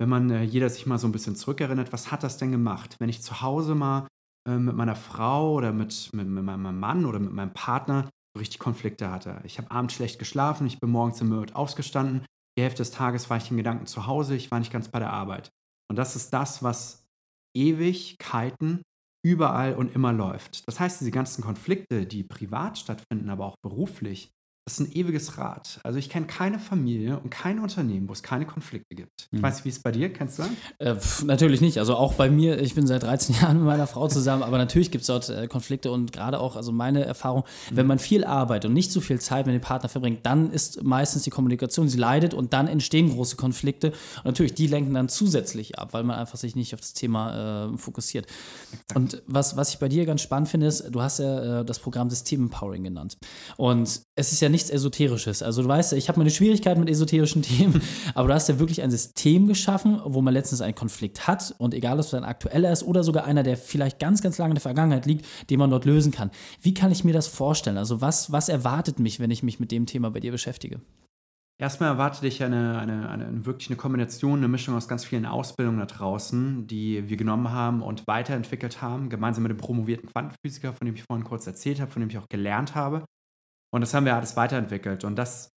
wenn 0.00 0.08
man 0.08 0.30
äh, 0.30 0.42
jeder 0.42 0.68
sich 0.68 0.84
mal 0.84 0.98
so 0.98 1.06
ein 1.06 1.12
bisschen 1.12 1.36
zurückerinnert, 1.36 1.92
was 1.92 2.10
hat 2.10 2.24
das 2.24 2.38
denn 2.38 2.50
gemacht? 2.50 2.96
Wenn 2.98 3.08
ich 3.08 3.22
zu 3.22 3.40
Hause 3.40 3.76
mal 3.76 4.08
äh, 4.48 4.56
mit 4.56 4.76
meiner 4.76 4.96
Frau 4.96 5.54
oder 5.54 5.72
mit, 5.72 6.10
mit, 6.12 6.26
mit, 6.26 6.44
meinem 6.44 6.78
Mann 6.78 7.06
oder 7.06 7.18
mit 7.18 7.32
meinem 7.32 7.52
Partner 7.52 8.08
richtig 8.38 8.58
Konflikte 8.58 9.10
hatte. 9.10 9.40
Ich 9.44 9.58
habe 9.58 9.70
abends 9.70 9.94
schlecht 9.94 10.18
geschlafen, 10.18 10.66
ich 10.66 10.80
bin 10.80 10.90
morgens 10.90 11.20
im 11.20 11.28
Müll 11.28 11.46
aufgestanden, 11.52 12.24
die 12.58 12.62
Hälfte 12.62 12.78
des 12.78 12.90
Tages 12.90 13.30
war 13.30 13.36
ich 13.36 13.50
in 13.50 13.56
Gedanken 13.56 13.86
zu 13.86 14.06
Hause, 14.06 14.34
ich 14.34 14.50
war 14.50 14.58
nicht 14.58 14.72
ganz 14.72 14.88
bei 14.88 14.98
der 14.98 15.12
Arbeit. 15.12 15.50
Und 15.90 15.96
das 15.96 16.16
ist 16.16 16.30
das, 16.32 16.62
was 16.62 17.04
Ewigkeiten 17.54 18.82
überall 19.24 19.74
und 19.74 19.94
immer 19.94 20.12
läuft. 20.12 20.66
Das 20.66 20.80
heißt, 20.80 21.00
diese 21.00 21.10
ganzen 21.10 21.42
Konflikte, 21.42 22.06
die 22.06 22.24
privat 22.24 22.78
stattfinden, 22.78 23.30
aber 23.30 23.46
auch 23.46 23.56
beruflich, 23.62 24.30
das 24.64 24.78
ist 24.78 24.80
ein 24.80 24.92
ewiges 24.92 25.38
Rad. 25.38 25.80
Also 25.82 25.98
ich 25.98 26.08
kenne 26.08 26.26
keine 26.26 26.60
Familie 26.60 27.18
und 27.18 27.30
kein 27.30 27.58
Unternehmen, 27.58 28.08
wo 28.08 28.12
es 28.12 28.22
keine 28.22 28.46
Konflikte 28.46 28.94
gibt. 28.94 29.28
Ich 29.32 29.38
mhm. 29.38 29.42
weiß 29.42 29.56
nicht, 29.56 29.64
wie 29.64 29.68
es 29.70 29.80
bei 29.80 29.90
dir, 29.90 30.12
kennst 30.12 30.38
du? 30.38 30.44
Äh, 30.78 30.94
pf, 30.94 31.24
natürlich 31.24 31.60
nicht. 31.60 31.78
Also 31.78 31.96
auch 31.96 32.14
bei 32.14 32.30
mir, 32.30 32.60
ich 32.60 32.76
bin 32.76 32.86
seit 32.86 33.02
13 33.02 33.34
Jahren 33.40 33.56
mit 33.56 33.66
meiner 33.66 33.88
Frau 33.88 34.06
zusammen, 34.06 34.44
aber 34.44 34.58
natürlich 34.58 34.92
gibt 34.92 35.02
es 35.02 35.08
dort 35.08 35.28
äh, 35.30 35.48
Konflikte 35.48 35.90
und 35.90 36.12
gerade 36.12 36.38
auch, 36.38 36.54
also 36.54 36.70
meine 36.70 37.04
Erfahrung, 37.04 37.42
mhm. 37.70 37.76
wenn 37.76 37.86
man 37.88 37.98
viel 37.98 38.24
arbeitet 38.24 38.68
und 38.68 38.74
nicht 38.74 38.92
so 38.92 39.00
viel 39.00 39.20
Zeit 39.20 39.46
mit 39.46 39.54
dem 39.56 39.60
Partner 39.60 39.88
verbringt, 39.88 40.24
dann 40.24 40.52
ist 40.52 40.84
meistens 40.84 41.24
die 41.24 41.30
Kommunikation, 41.30 41.88
sie 41.88 41.98
leidet 41.98 42.32
und 42.32 42.52
dann 42.52 42.68
entstehen 42.68 43.10
große 43.10 43.34
Konflikte. 43.34 43.88
Und 44.18 44.26
natürlich, 44.26 44.54
die 44.54 44.68
lenken 44.68 44.94
dann 44.94 45.08
zusätzlich 45.08 45.80
ab, 45.80 45.92
weil 45.92 46.04
man 46.04 46.16
einfach 46.16 46.38
sich 46.38 46.54
nicht 46.54 46.72
auf 46.72 46.80
das 46.80 46.92
Thema 46.92 47.72
äh, 47.72 47.78
fokussiert. 47.78 48.26
Exakt. 48.72 48.96
Und 48.96 49.22
was, 49.26 49.56
was 49.56 49.70
ich 49.70 49.80
bei 49.80 49.88
dir 49.88 50.06
ganz 50.06 50.22
spannend 50.22 50.48
finde, 50.48 50.68
ist, 50.68 50.88
du 50.88 51.02
hast 51.02 51.18
ja 51.18 51.62
äh, 51.62 51.64
das 51.64 51.80
Programm 51.80 52.10
System 52.10 52.42
Empowering 52.42 52.84
genannt. 52.84 53.16
Und 53.56 54.02
es 54.14 54.32
ist 54.32 54.40
ja 54.40 54.51
nichts 54.52 54.70
Esoterisches. 54.70 55.42
Also 55.42 55.62
du 55.62 55.68
weißt, 55.68 55.94
ich 55.94 56.08
habe 56.08 56.18
meine 56.18 56.30
Schwierigkeiten 56.30 56.78
mit 56.78 56.88
esoterischen 56.88 57.42
Themen, 57.42 57.82
aber 58.14 58.28
du 58.28 58.34
hast 58.34 58.48
ja 58.48 58.60
wirklich 58.60 58.82
ein 58.82 58.90
System 58.92 59.48
geschaffen, 59.48 60.00
wo 60.04 60.22
man 60.22 60.32
letztens 60.32 60.60
einen 60.60 60.76
Konflikt 60.76 61.26
hat 61.26 61.54
und 61.58 61.74
egal, 61.74 61.94
ob 61.94 62.04
es 62.04 62.14
ein 62.14 62.24
aktueller 62.24 62.70
ist 62.70 62.84
oder 62.84 63.02
sogar 63.02 63.24
einer, 63.24 63.42
der 63.42 63.56
vielleicht 63.56 63.98
ganz, 63.98 64.22
ganz 64.22 64.38
lange 64.38 64.52
in 64.52 64.56
der 64.56 64.62
Vergangenheit 64.62 65.06
liegt, 65.06 65.26
den 65.50 65.58
man 65.58 65.70
dort 65.70 65.84
lösen 65.84 66.12
kann. 66.12 66.30
Wie 66.60 66.74
kann 66.74 66.92
ich 66.92 67.02
mir 67.02 67.12
das 67.12 67.26
vorstellen? 67.26 67.78
Also 67.78 68.00
was, 68.00 68.30
was 68.30 68.48
erwartet 68.48 69.00
mich, 69.00 69.18
wenn 69.18 69.32
ich 69.32 69.42
mich 69.42 69.58
mit 69.58 69.72
dem 69.72 69.86
Thema 69.86 70.10
bei 70.10 70.20
dir 70.20 70.30
beschäftige? 70.30 70.80
Erstmal 71.62 71.90
erwartet 71.90 72.24
dich 72.24 72.42
eine, 72.42 72.78
eine, 72.80 73.08
eine, 73.08 73.46
wirklich 73.46 73.68
eine 73.68 73.76
Kombination, 73.76 74.38
eine 74.38 74.48
Mischung 74.48 74.74
aus 74.74 74.88
ganz 74.88 75.04
vielen 75.04 75.26
Ausbildungen 75.26 75.78
da 75.78 75.86
draußen, 75.86 76.66
die 76.66 77.08
wir 77.08 77.16
genommen 77.16 77.52
haben 77.52 77.82
und 77.82 78.04
weiterentwickelt 78.08 78.82
haben, 78.82 79.08
gemeinsam 79.10 79.44
mit 79.44 79.50
dem 79.50 79.58
promovierten 79.58 80.08
Quantenphysiker, 80.08 80.72
von 80.72 80.86
dem 80.86 80.96
ich 80.96 81.04
vorhin 81.04 81.24
kurz 81.24 81.46
erzählt 81.46 81.80
habe, 81.80 81.88
von 81.88 82.00
dem 82.00 82.10
ich 82.10 82.18
auch 82.18 82.28
gelernt 82.28 82.74
habe. 82.74 83.04
Und 83.72 83.80
das 83.80 83.94
haben 83.94 84.04
wir 84.04 84.14
alles 84.14 84.36
weiterentwickelt. 84.36 85.04
Und 85.04 85.16
das, 85.16 85.48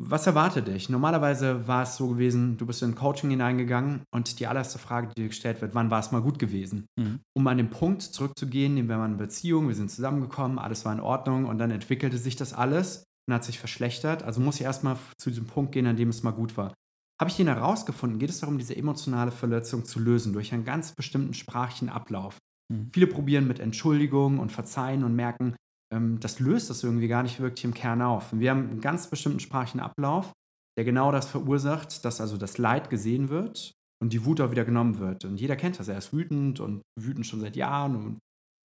was 0.00 0.26
erwartet 0.26 0.68
dich? 0.68 0.88
Normalerweise 0.88 1.66
war 1.66 1.82
es 1.82 1.96
so 1.96 2.08
gewesen, 2.08 2.56
du 2.56 2.66
bist 2.66 2.82
in 2.82 2.94
Coaching 2.94 3.30
hineingegangen 3.30 4.02
und 4.12 4.38
die 4.38 4.46
allererste 4.46 4.78
Frage, 4.78 5.08
die 5.08 5.22
dir 5.22 5.28
gestellt 5.28 5.60
wird, 5.60 5.74
wann 5.74 5.90
war 5.90 5.98
es 5.98 6.12
mal 6.12 6.22
gut 6.22 6.38
gewesen? 6.38 6.86
Mhm. 6.96 7.20
Um 7.36 7.46
an 7.48 7.58
den 7.58 7.70
Punkt 7.70 8.02
zurückzugehen, 8.02 8.74
nehmen 8.74 8.88
wir 8.88 8.96
mal 8.96 9.06
eine 9.06 9.16
Beziehung, 9.16 9.68
wir 9.68 9.74
sind 9.74 9.90
zusammengekommen, 9.90 10.58
alles 10.58 10.84
war 10.84 10.92
in 10.92 11.00
Ordnung 11.00 11.46
und 11.46 11.58
dann 11.58 11.72
entwickelte 11.72 12.18
sich 12.18 12.36
das 12.36 12.52
alles 12.52 13.04
und 13.26 13.34
hat 13.34 13.44
sich 13.44 13.58
verschlechtert. 13.58 14.22
Also 14.22 14.40
muss 14.40 14.56
ich 14.56 14.62
erstmal 14.62 14.96
zu 15.18 15.30
diesem 15.30 15.46
Punkt 15.46 15.72
gehen, 15.72 15.86
an 15.86 15.96
dem 15.96 16.10
es 16.10 16.22
mal 16.22 16.30
gut 16.30 16.56
war. 16.56 16.74
Habe 17.20 17.30
ich 17.30 17.36
den 17.36 17.48
herausgefunden, 17.48 18.20
geht 18.20 18.30
es 18.30 18.38
darum, 18.38 18.58
diese 18.58 18.76
emotionale 18.76 19.32
Verletzung 19.32 19.84
zu 19.84 19.98
lösen 19.98 20.32
durch 20.32 20.54
einen 20.54 20.64
ganz 20.64 20.92
bestimmten 20.92 21.34
sprachlichen 21.34 21.88
Ablauf. 21.88 22.38
Mhm. 22.72 22.90
Viele 22.92 23.08
probieren 23.08 23.48
mit 23.48 23.58
Entschuldigung 23.58 24.38
und 24.38 24.52
Verzeihen 24.52 25.02
und 25.02 25.16
merken, 25.16 25.56
ähm, 25.92 26.20
das 26.20 26.40
löst 26.40 26.70
das 26.70 26.84
irgendwie 26.84 27.08
gar 27.08 27.22
nicht 27.22 27.40
wirklich 27.40 27.64
im 27.64 27.74
Kern 27.74 28.02
auf. 28.02 28.32
Wir 28.32 28.50
haben 28.50 28.70
einen 28.70 28.80
ganz 28.80 29.08
bestimmten 29.08 29.40
sprachlichen 29.40 29.80
Ablauf, 29.80 30.32
der 30.76 30.84
genau 30.84 31.12
das 31.12 31.28
verursacht, 31.28 32.04
dass 32.04 32.20
also 32.20 32.36
das 32.36 32.58
Leid 32.58 32.90
gesehen 32.90 33.28
wird 33.28 33.72
und 34.00 34.12
die 34.12 34.24
Wut 34.24 34.40
auch 34.40 34.50
wieder 34.50 34.64
genommen 34.64 34.98
wird. 34.98 35.24
Und 35.24 35.40
jeder 35.40 35.56
kennt 35.56 35.78
das. 35.78 35.88
Er 35.88 35.98
ist 35.98 36.12
wütend 36.12 36.60
und 36.60 36.82
wütend 36.98 37.26
schon 37.26 37.40
seit 37.40 37.56
Jahren 37.56 37.96
und, 37.96 38.18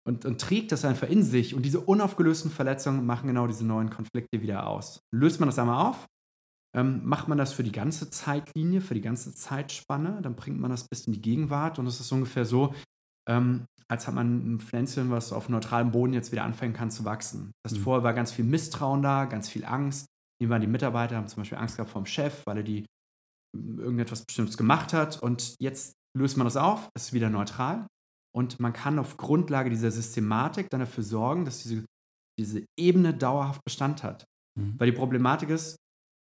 und, 0.08 0.26
und 0.26 0.40
trägt 0.40 0.72
das 0.72 0.86
einfach 0.86 1.10
in 1.10 1.24
sich. 1.24 1.54
Und 1.54 1.64
diese 1.64 1.82
unaufgelösten 1.82 2.52
Verletzungen 2.52 3.06
machen 3.06 3.28
genau 3.28 3.48
diese 3.48 3.66
neuen 3.66 3.90
Konflikte 3.90 4.42
wieder 4.42 4.68
aus. 4.68 5.02
Löst 5.14 5.40
man 5.40 5.50
das 5.50 5.60
einmal 5.60 5.86
auf, 5.86 6.06
ähm, 6.76 7.02
macht 7.04 7.28
man 7.28 7.38
das 7.38 7.54
für 7.54 7.64
die 7.64 7.72
ganze 7.72 8.10
Zeitlinie, 8.10 8.82
für 8.82 8.94
die 8.94 9.02
ganze 9.02 9.34
Zeitspanne, 9.34 10.22
dann 10.22 10.36
bringt 10.36 10.60
man 10.60 10.72
das 10.72 10.88
bis 10.88 11.08
in 11.08 11.14
die 11.14 11.22
Gegenwart. 11.22 11.80
Und 11.80 11.88
es 11.88 12.00
ist 12.00 12.12
ungefähr 12.12 12.46
so, 12.46 12.74
ähm, 13.28 13.66
als 13.90 14.08
hat 14.08 14.16
man 14.16 14.56
ein 14.56 14.60
Pflänzchen, 14.60 15.12
was 15.12 15.32
auf 15.32 15.50
neutralem 15.50 15.92
Boden 15.92 16.14
jetzt 16.14 16.32
wieder 16.32 16.44
anfangen 16.44 16.74
kann 16.74 16.92
zu 16.92 17.06
wachsen. 17.06 17.52
Das 17.64 17.74
mhm. 17.74 17.80
vorher 17.80 18.04
war 18.04 18.14
ganz 18.14 18.32
viel 18.32 18.46
Misstrauen 18.46 19.02
da, 19.02 19.26
ganz 19.26 19.50
viel 19.50 19.66
Angst. 19.66 20.08
Hier 20.42 20.50
waren 20.50 20.62
die 20.62 20.68
Mitarbeiter, 20.68 21.16
haben 21.16 21.28
zum 21.28 21.42
Beispiel 21.42 21.58
Angst 21.58 21.78
gehabt 21.78 21.92
vom 21.92 22.06
Chef, 22.06 22.46
weil 22.46 22.58
er 22.58 22.64
die 22.64 22.86
irgendetwas 23.56 24.24
Bestimmtes 24.26 24.58
gemacht 24.58 24.94
hat. 24.94 25.22
Und 25.22 25.56
jetzt 25.60 25.94
löst 26.18 26.38
man 26.38 26.46
das 26.46 26.58
auf, 26.58 26.90
es 26.96 27.06
ist 27.06 27.14
wieder 27.14 27.30
neutral. 27.30 27.88
Und 28.36 28.60
man 28.60 28.74
kann 28.74 29.00
auf 29.00 29.18
Grundlage 29.18 29.70
dieser 29.70 29.90
Systematik 29.90 30.70
dann 30.70 30.82
dafür 30.82 31.04
sorgen, 31.04 31.46
dass 31.46 31.64
diese, 31.64 31.86
diese 32.38 32.66
Ebene 32.78 33.14
dauerhaft 33.14 33.64
Bestand 33.64 34.04
hat. 34.04 34.26
Mhm. 34.60 34.76
Weil 34.78 34.92
die 34.92 34.98
Problematik 34.98 35.50
ist, 35.50 35.78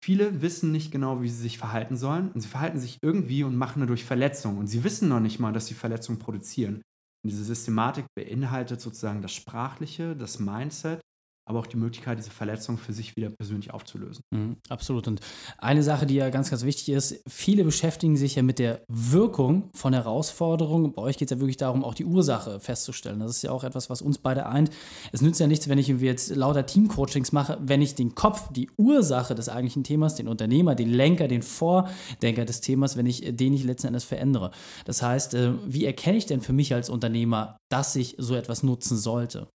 viele 0.05 0.43
wissen 0.43 0.73
nicht 0.73 0.91
genau, 0.91 1.23
wie 1.23 1.29
sie 1.29 1.41
sich 1.41 1.59
verhalten 1.59 1.97
sollen. 1.97 2.31
Und 2.33 2.41
sie 2.41 2.49
verhalten 2.49 2.81
sich 2.81 2.99
irgendwie 3.03 3.45
und 3.45 3.57
machen 3.57 3.81
dadurch 3.81 4.05
Verletzungen. 4.05 4.59
Und 4.59 4.67
sie 4.67 4.83
wissen 4.85 5.09
noch 5.09 5.21
nicht 5.21 5.39
mal, 5.39 5.53
dass 5.53 5.67
sie 5.67 5.75
Verletzungen 5.75 6.19
produzieren. 6.19 6.83
Und 7.23 7.31
diese 7.31 7.45
Systematik 7.45 8.07
beinhaltet 8.15 8.81
sozusagen 8.81 9.23
das 9.23 9.33
Sprachliche, 9.33 10.17
das 10.17 10.39
Mindset, 10.41 11.01
aber 11.45 11.59
auch 11.59 11.67
die 11.67 11.77
Möglichkeit, 11.77 12.19
diese 12.19 12.31
Verletzung 12.31 12.79
für 12.79 12.93
sich 12.93 13.17
wieder 13.17 13.31
persönlich 13.31 13.73
aufzulösen. 13.73 14.23
Mhm, 14.31 14.57
absolut. 14.69 15.09
Und 15.09 15.21
eine 15.59 15.83
Sache, 15.83 16.07
die 16.07 16.15
ja 16.15 16.31
ganz, 16.31 16.51
ganz 16.51 16.65
wichtig 16.65 16.91
ist, 16.91 17.21
viele 17.29 17.65
beschäftigen 17.65 18.17
sich 18.17 18.37
ja 18.37 18.43
mit 18.43 18.59
der 18.59 18.83
Wirkung 18.89 19.71
von 19.75 19.93
Herausforderungen. 19.93 20.93
Bei 20.93 21.03
euch 21.03 21.19
geht 21.19 21.31
es 21.31 21.37
ja 21.37 21.41
wirklich 21.41 21.57
darum, 21.57 21.85
auch 21.85 21.95
die 21.95 22.05
Ursache 22.05 22.61
festzustellen. 22.61 23.19
Das 23.19 23.31
ist 23.33 23.43
ja 23.43 23.51
auch 23.51 23.65
etwas, 23.65 23.91
was 23.91 24.03
uns 24.03 24.19
beide 24.19 24.47
eint. 24.47 24.71
Es 25.11 25.21
nützt 25.21 25.41
ja 25.41 25.49
nichts, 25.49 25.69
wenn 25.69 25.79
ich 25.79 25.89
jetzt 25.89 26.35
lauter 26.35 26.65
Teamcoachings 26.65 27.33
mache, 27.33 27.59
wenn 27.61 27.83
ich 27.83 27.95
den 27.97 28.15
Kopf, 28.15 28.53
die 28.53 28.71
Ursache 28.77 29.35
des 29.35 29.49
eigentlichen 29.49 29.83
Themas, 29.83 30.15
den 30.15 30.29
Unternehmer, 30.29 30.75
den 30.77 30.91
Lenker, 30.91 31.27
den 31.27 31.43
Vordenker 31.43 32.45
des 32.45 32.61
Themas, 32.61 32.97
wenn 32.97 33.07
ich 33.07 33.37
den 33.37 33.53
nicht 33.53 33.65
letzten 33.65 33.89
Endes 33.89 34.05
verändere. 34.05 34.53
Das 34.85 35.03
heißt, 35.03 35.35
äh, 35.35 35.55
wie 35.67 35.85
erkenne 35.85 36.19
ich 36.19 36.27
denn 36.27 36.41
für 36.41 36.53
mich 36.53 36.73
als 36.73 36.89
Unternehmer, 36.89 37.57
dass 37.69 37.97
ich 37.97 38.15
so 38.19 38.37
etwas 38.37 38.63
nutzen 38.63 38.97
sollte? 38.97 39.49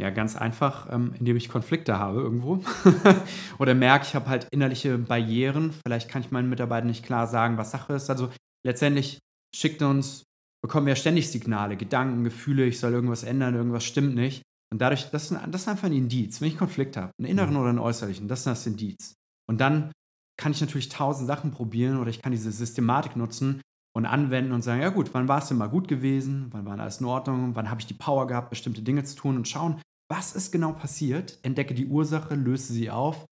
Ja, 0.00 0.10
ganz 0.10 0.36
einfach, 0.36 0.92
ähm, 0.92 1.14
indem 1.18 1.36
ich 1.36 1.48
Konflikte 1.48 1.98
habe 1.98 2.20
irgendwo. 2.20 2.62
Oder 3.58 3.74
merke, 3.74 4.04
ich 4.06 4.14
habe 4.14 4.28
halt 4.28 4.46
innerliche 4.50 4.98
Barrieren. 4.98 5.72
Vielleicht 5.86 6.10
kann 6.10 6.20
ich 6.20 6.30
meinen 6.30 6.50
Mitarbeitern 6.50 6.88
nicht 6.88 7.04
klar 7.04 7.26
sagen, 7.26 7.56
was 7.56 7.70
Sache 7.70 7.94
ist. 7.94 8.10
Also 8.10 8.30
letztendlich 8.62 9.18
schickt 9.54 9.80
uns, 9.80 10.24
bekommen 10.62 10.86
wir 10.86 10.96
ständig 10.96 11.30
Signale, 11.30 11.78
Gedanken, 11.78 12.24
Gefühle, 12.24 12.66
ich 12.66 12.78
soll 12.78 12.92
irgendwas 12.92 13.22
ändern, 13.22 13.54
irgendwas 13.54 13.84
stimmt 13.84 14.14
nicht. 14.14 14.42
Und 14.70 14.82
dadurch, 14.82 15.10
das 15.10 15.30
ist, 15.30 15.40
das 15.50 15.62
ist 15.62 15.68
einfach 15.68 15.86
ein 15.86 15.94
Indiz. 15.94 16.40
Wenn 16.40 16.48
ich 16.48 16.58
Konflikt 16.58 16.98
habe, 16.98 17.12
einen 17.18 17.30
inneren 17.30 17.54
mhm. 17.54 17.60
oder 17.60 17.68
einen 17.70 17.78
äußerlichen, 17.78 18.28
das 18.28 18.40
ist 18.40 18.46
das 18.46 18.66
Indiz. 18.66 19.14
Und 19.48 19.60
dann 19.60 19.92
kann 20.38 20.52
ich 20.52 20.60
natürlich 20.60 20.90
tausend 20.90 21.26
Sachen 21.26 21.52
probieren 21.52 21.98
oder 21.98 22.10
ich 22.10 22.20
kann 22.20 22.32
diese 22.32 22.52
Systematik 22.52 23.16
nutzen 23.16 23.62
und 23.96 24.04
anwenden 24.04 24.52
und 24.52 24.60
sagen, 24.60 24.82
ja 24.82 24.90
gut, 24.90 25.14
wann 25.14 25.26
war 25.26 25.38
es 25.38 25.48
denn 25.48 25.56
mal 25.56 25.70
gut 25.70 25.88
gewesen? 25.88 26.48
Wann 26.50 26.66
war 26.66 26.78
alles 26.78 27.00
in 27.00 27.06
Ordnung? 27.06 27.54
Wann 27.54 27.70
habe 27.70 27.80
ich 27.80 27.86
die 27.86 27.94
Power 27.94 28.26
gehabt, 28.26 28.50
bestimmte 28.50 28.82
Dinge 28.82 29.04
zu 29.04 29.16
tun 29.16 29.36
und 29.36 29.48
schauen, 29.48 29.80
was 30.10 30.36
ist 30.36 30.52
genau 30.52 30.72
passiert, 30.72 31.38
entdecke 31.42 31.72
die 31.72 31.86
Ursache, 31.86 32.34
löse 32.34 32.74
sie 32.74 32.90
auf 32.90 33.24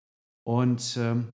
und 0.48 0.98
ähm, 0.98 1.28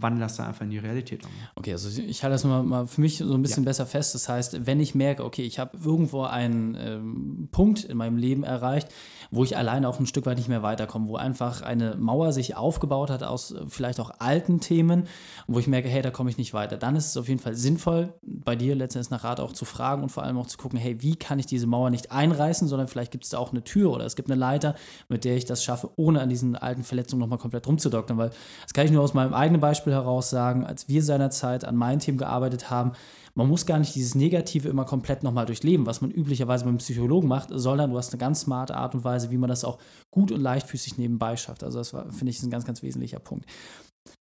wandle 0.00 0.20
das 0.20 0.36
dann 0.36 0.46
einfach 0.46 0.62
in 0.62 0.70
die 0.70 0.78
Realität 0.78 1.24
um. 1.24 1.30
Okay, 1.56 1.72
also 1.72 1.88
ich 2.00 2.22
halte 2.22 2.34
das 2.34 2.44
mal, 2.44 2.62
mal 2.62 2.86
für 2.86 3.00
mich 3.00 3.18
so 3.18 3.34
ein 3.34 3.42
bisschen 3.42 3.64
ja. 3.64 3.68
besser 3.68 3.84
fest. 3.84 4.14
Das 4.14 4.28
heißt, 4.28 4.64
wenn 4.64 4.78
ich 4.78 4.94
merke, 4.94 5.24
okay, 5.24 5.42
ich 5.42 5.58
habe 5.58 5.76
irgendwo 5.84 6.22
einen 6.22 6.76
ähm, 6.78 7.48
Punkt 7.50 7.82
in 7.82 7.96
meinem 7.96 8.16
Leben 8.16 8.44
erreicht, 8.44 8.88
wo 9.32 9.42
ich 9.42 9.56
alleine 9.56 9.88
auch 9.88 9.98
ein 9.98 10.06
Stück 10.06 10.26
weit 10.26 10.38
nicht 10.38 10.48
mehr 10.48 10.62
weiterkomme, 10.62 11.08
wo 11.08 11.16
einfach 11.16 11.62
eine 11.62 11.96
Mauer 11.96 12.32
sich 12.32 12.56
aufgebaut 12.56 13.10
hat 13.10 13.24
aus 13.24 13.50
äh, 13.50 13.64
vielleicht 13.68 13.98
auch 13.98 14.12
alten 14.20 14.60
Themen, 14.60 15.08
wo 15.48 15.58
ich 15.58 15.66
merke, 15.66 15.88
hey, 15.88 16.00
da 16.00 16.12
komme 16.12 16.30
ich 16.30 16.38
nicht 16.38 16.54
weiter, 16.54 16.76
dann 16.76 16.94
ist 16.94 17.06
es 17.06 17.16
auf 17.16 17.28
jeden 17.28 17.40
Fall 17.40 17.54
sinnvoll, 17.54 18.14
bei 18.22 18.54
dir 18.54 18.76
letztendlich 18.76 19.10
nach 19.10 19.24
Rat 19.24 19.40
auch 19.40 19.52
zu 19.52 19.64
fragen 19.64 20.04
und 20.04 20.10
vor 20.10 20.22
allem 20.22 20.38
auch 20.38 20.46
zu 20.46 20.58
gucken, 20.58 20.78
hey, 20.78 21.02
wie 21.02 21.16
kann 21.16 21.40
ich 21.40 21.46
diese 21.46 21.66
Mauer 21.66 21.90
nicht 21.90 22.12
einreißen, 22.12 22.68
sondern 22.68 22.86
vielleicht 22.86 23.10
gibt 23.10 23.24
es 23.24 23.30
da 23.30 23.38
auch 23.38 23.50
eine 23.50 23.64
Tür 23.64 23.90
oder 23.90 24.04
es 24.04 24.14
gibt 24.14 24.30
eine 24.30 24.38
Leiter, 24.38 24.76
mit 25.08 25.24
der 25.24 25.36
ich 25.36 25.44
das 25.44 25.64
schaffe, 25.64 25.90
ohne 25.96 26.20
an 26.20 26.28
diesen 26.28 26.54
alten 26.54 26.84
Verletzungen 26.84 27.18
nochmal 27.20 27.38
komplett 27.38 27.66
rumzudoktern, 27.66 28.16
weil 28.16 28.30
das 28.62 28.72
kann 28.74 28.86
ich 28.86 28.92
nur 28.92 29.02
aus 29.02 29.12
meinem 29.12 29.34
eigenen 29.34 29.60
Beispiel 29.60 29.87
heraus 29.90 30.30
sagen, 30.30 30.64
als 30.64 30.88
wir 30.88 31.02
seinerzeit 31.02 31.64
an 31.64 31.76
meinen 31.76 32.00
Themen 32.00 32.18
gearbeitet 32.18 32.70
haben, 32.70 32.92
man 33.34 33.48
muss 33.48 33.66
gar 33.66 33.78
nicht 33.78 33.94
dieses 33.94 34.16
Negative 34.16 34.68
immer 34.68 34.84
komplett 34.84 35.22
nochmal 35.22 35.46
durchleben, 35.46 35.86
was 35.86 36.00
man 36.00 36.10
üblicherweise 36.10 36.64
beim 36.64 36.78
Psychologen 36.78 37.28
macht, 37.28 37.50
sondern 37.52 37.90
du 37.90 37.96
hast 37.96 38.12
eine 38.12 38.18
ganz 38.18 38.40
smarte 38.40 38.76
Art 38.76 38.96
und 38.96 39.04
Weise, 39.04 39.30
wie 39.30 39.38
man 39.38 39.48
das 39.48 39.64
auch 39.64 39.78
gut 40.10 40.32
und 40.32 40.40
leichtfüßig 40.40 40.98
nebenbei 40.98 41.36
schafft. 41.36 41.62
Also 41.62 41.78
das 41.78 41.90
finde 41.90 42.30
ich, 42.30 42.42
ein 42.42 42.50
ganz, 42.50 42.64
ganz 42.64 42.82
wesentlicher 42.82 43.20
Punkt. 43.20 43.46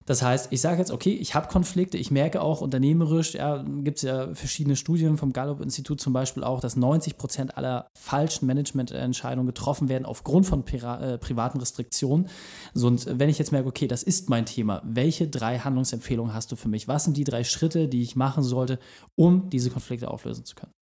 Das 0.05 0.22
heißt, 0.22 0.51
ich 0.51 0.62
sage 0.62 0.79
jetzt, 0.79 0.91
okay, 0.91 1.13
ich 1.13 1.36
habe 1.36 1.48
Konflikte, 1.48 1.98
ich 1.98 2.12
merke 2.12 2.41
auch 2.41 2.62
unternehmerisch, 2.62 3.36
ja, 3.36 3.63
gibt 3.63 3.98
es 3.98 4.03
ja 4.03 4.34
verschiedene 4.34 4.75
Studien 4.75 5.17
vom 5.17 5.31
Gallup-Institut 5.31 6.01
zum 6.01 6.13
Beispiel 6.13 6.43
auch, 6.43 6.60
dass 6.60 6.75
90 6.75 7.17
Prozent 7.17 7.58
aller 7.58 7.88
falschen 7.93 8.48
Managemententscheidungen 8.48 9.46
getroffen 9.48 9.89
werden 9.89 10.05
aufgrund 10.05 10.46
von 10.46 10.65
äh, 10.65 11.17
privaten 11.17 11.60
Restriktionen. 11.60 12.27
So, 12.74 12.88
und 12.88 13.08
wenn 13.20 13.29
ich 13.29 13.38
jetzt 13.38 13.51
merke, 13.51 13.67
okay, 13.67 13.88
das 13.88 14.03
ist 14.03 14.29
mein 14.29 14.46
Thema, 14.46 14.81
welche 14.84 15.27
drei 15.27 15.60
Handlungsempfehlungen 15.60 16.34
hast 16.34 16.51
du 16.51 16.55
für 16.55 16.70
mich? 16.70 16.88
Was 16.88 17.03
sind 17.03 17.17
die 17.17 17.24
drei 17.24 17.43
Schritte, 17.43 17.88
die 17.88 18.01
ich 18.01 18.15
machen 18.15 18.43
sollte, 18.43 18.79
um 19.15 19.50
diese 19.50 19.70
Konflikte 19.70 20.10
auflösen 20.10 20.46
zu 20.46 20.55
können? 20.55 20.74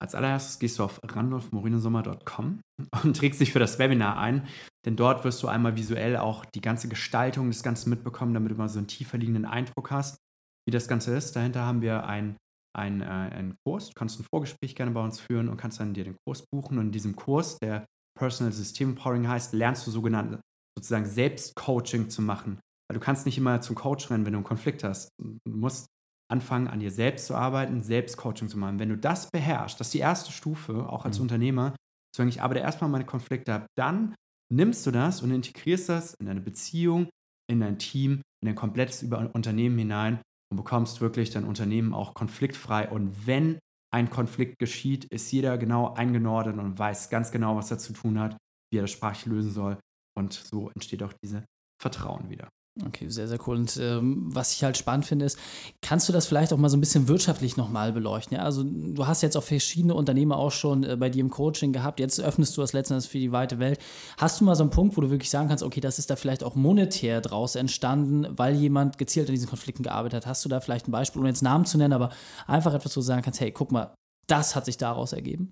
Als 0.00 0.14
allererstes 0.14 0.58
gehst 0.58 0.78
du 0.78 0.84
auf 0.84 1.00
randolfmorinosommer.com 1.02 2.60
und 3.02 3.16
trägst 3.16 3.40
dich 3.40 3.52
für 3.52 3.58
das 3.58 3.78
Webinar 3.78 4.18
ein, 4.18 4.46
denn 4.86 4.96
dort 4.96 5.24
wirst 5.24 5.42
du 5.42 5.48
einmal 5.48 5.76
visuell 5.76 6.16
auch 6.16 6.44
die 6.44 6.60
ganze 6.60 6.88
Gestaltung 6.88 7.48
des 7.48 7.62
Ganzen 7.62 7.90
mitbekommen, 7.90 8.34
damit 8.34 8.52
du 8.52 8.56
mal 8.56 8.68
so 8.68 8.78
einen 8.78 8.86
tiefer 8.86 9.18
liegenden 9.18 9.44
Eindruck 9.44 9.90
hast, 9.90 10.18
wie 10.66 10.72
das 10.72 10.86
Ganze 10.86 11.16
ist. 11.16 11.34
Dahinter 11.34 11.64
haben 11.64 11.82
wir 11.82 12.06
ein, 12.06 12.36
ein, 12.76 13.00
äh, 13.00 13.04
einen 13.04 13.56
Kurs. 13.64 13.88
Du 13.88 13.94
kannst 13.94 14.20
ein 14.20 14.26
Vorgespräch 14.30 14.76
gerne 14.76 14.92
bei 14.92 15.02
uns 15.02 15.18
führen 15.18 15.48
und 15.48 15.56
kannst 15.56 15.80
dann 15.80 15.94
dir 15.94 16.04
den 16.04 16.16
Kurs 16.24 16.44
buchen. 16.52 16.78
Und 16.78 16.86
in 16.86 16.92
diesem 16.92 17.16
Kurs, 17.16 17.58
der 17.58 17.86
Personal 18.16 18.52
System 18.52 18.90
Empowering 18.90 19.28
heißt, 19.28 19.52
lernst 19.52 19.86
du 19.86 19.90
sogenannte 19.90 20.40
sozusagen 20.76 21.06
Selbstcoaching 21.06 22.08
zu 22.08 22.22
machen. 22.22 22.60
Weil 22.88 22.98
du 22.98 23.04
kannst 23.04 23.26
nicht 23.26 23.36
immer 23.36 23.60
zum 23.60 23.76
Coach 23.76 24.10
rennen, 24.10 24.24
wenn 24.24 24.32
du 24.32 24.38
einen 24.38 24.44
Konflikt 24.44 24.84
hast. 24.84 25.10
Du 25.18 25.38
musst 25.44 25.86
anfangen, 26.30 26.68
an 26.68 26.80
dir 26.80 26.90
selbst 26.90 27.26
zu 27.26 27.34
arbeiten, 27.34 27.82
Selbstcoaching 27.82 28.48
zu 28.48 28.58
machen. 28.58 28.78
Wenn 28.78 28.90
du 28.90 28.98
das 28.98 29.30
beherrschst, 29.30 29.80
das 29.80 29.88
ist 29.88 29.94
die 29.94 30.00
erste 30.00 30.32
Stufe, 30.32 30.88
auch 30.88 31.04
als 31.04 31.18
mhm. 31.18 31.22
Unternehmer, 31.22 31.72
zu 32.12 32.18
sagen, 32.18 32.28
ich 32.28 32.42
arbeite 32.42 32.60
erstmal 32.60 32.90
meine 32.90 33.06
Konflikte 33.06 33.54
ab, 33.54 33.66
dann 33.76 34.14
nimmst 34.52 34.86
du 34.86 34.90
das 34.90 35.22
und 35.22 35.30
integrierst 35.30 35.88
das 35.88 36.14
in 36.14 36.26
deine 36.26 36.40
Beziehung, 36.40 37.08
in 37.50 37.60
dein 37.60 37.78
Team, 37.78 38.22
in 38.42 38.46
dein 38.46 38.54
komplettes 38.54 39.02
Unternehmen 39.02 39.78
hinein 39.78 40.20
und 40.50 40.56
bekommst 40.56 41.00
wirklich 41.00 41.30
dein 41.30 41.44
Unternehmen 41.44 41.94
auch 41.94 42.14
konfliktfrei. 42.14 42.88
Und 42.88 43.26
wenn 43.26 43.58
ein 43.92 44.10
Konflikt 44.10 44.58
geschieht, 44.58 45.04
ist 45.06 45.30
jeder 45.32 45.56
genau 45.58 45.94
eingenordet 45.94 46.58
und 46.58 46.78
weiß 46.78 47.10
ganz 47.10 47.30
genau, 47.30 47.56
was 47.56 47.70
er 47.70 47.78
zu 47.78 47.92
tun 47.92 48.18
hat, 48.18 48.36
wie 48.70 48.78
er 48.78 48.82
das 48.82 48.90
sprachlich 48.90 49.26
lösen 49.26 49.50
soll. 49.50 49.78
Und 50.16 50.32
so 50.32 50.70
entsteht 50.70 51.02
auch 51.02 51.12
diese 51.22 51.44
Vertrauen 51.80 52.28
wieder. 52.28 52.48
Okay, 52.86 53.08
sehr, 53.08 53.26
sehr 53.26 53.38
cool. 53.46 53.56
Und 53.56 53.76
ähm, 53.78 54.28
was 54.32 54.52
ich 54.52 54.62
halt 54.62 54.76
spannend 54.76 55.04
finde, 55.04 55.24
ist, 55.24 55.36
kannst 55.82 56.08
du 56.08 56.12
das 56.12 56.26
vielleicht 56.26 56.52
auch 56.52 56.58
mal 56.58 56.68
so 56.68 56.76
ein 56.76 56.80
bisschen 56.80 57.08
wirtschaftlich 57.08 57.56
nochmal 57.56 57.92
beleuchten? 57.92 58.36
Ja? 58.36 58.44
Also 58.44 58.62
du 58.62 59.06
hast 59.06 59.22
jetzt 59.22 59.36
auch 59.36 59.42
verschiedene 59.42 59.94
Unternehmer 59.94 60.36
auch 60.36 60.52
schon 60.52 60.84
äh, 60.84 60.96
bei 60.96 61.10
dir 61.10 61.20
im 61.20 61.30
Coaching 61.30 61.72
gehabt, 61.72 61.98
jetzt 61.98 62.20
öffnest 62.20 62.56
du 62.56 62.60
das 62.60 62.72
letztendlich 62.72 63.10
für 63.10 63.18
die 63.18 63.32
weite 63.32 63.58
Welt. 63.58 63.80
Hast 64.16 64.40
du 64.40 64.44
mal 64.44 64.54
so 64.54 64.62
einen 64.62 64.70
Punkt, 64.70 64.96
wo 64.96 65.00
du 65.00 65.10
wirklich 65.10 65.30
sagen 65.30 65.48
kannst, 65.48 65.64
okay, 65.64 65.80
das 65.80 65.98
ist 65.98 66.08
da 66.08 66.14
vielleicht 66.14 66.44
auch 66.44 66.54
monetär 66.54 67.20
draus 67.20 67.56
entstanden, 67.56 68.28
weil 68.38 68.54
jemand 68.54 68.96
gezielt 68.96 69.28
an 69.28 69.34
diesen 69.34 69.48
Konflikten 69.48 69.82
gearbeitet 69.82 70.24
hat? 70.24 70.26
Hast 70.26 70.44
du 70.44 70.48
da 70.48 70.60
vielleicht 70.60 70.86
ein 70.86 70.92
Beispiel, 70.92 71.20
ohne 71.20 71.30
jetzt 71.30 71.42
Namen 71.42 71.64
zu 71.64 71.78
nennen, 71.78 71.94
aber 71.94 72.10
einfach 72.46 72.74
etwas, 72.74 72.96
wo 72.96 73.00
du 73.00 73.06
sagen 73.06 73.22
kannst, 73.22 73.40
hey, 73.40 73.50
guck 73.50 73.72
mal, 73.72 73.92
das 74.28 74.54
hat 74.54 74.66
sich 74.66 74.76
daraus 74.76 75.12
ergeben? 75.12 75.50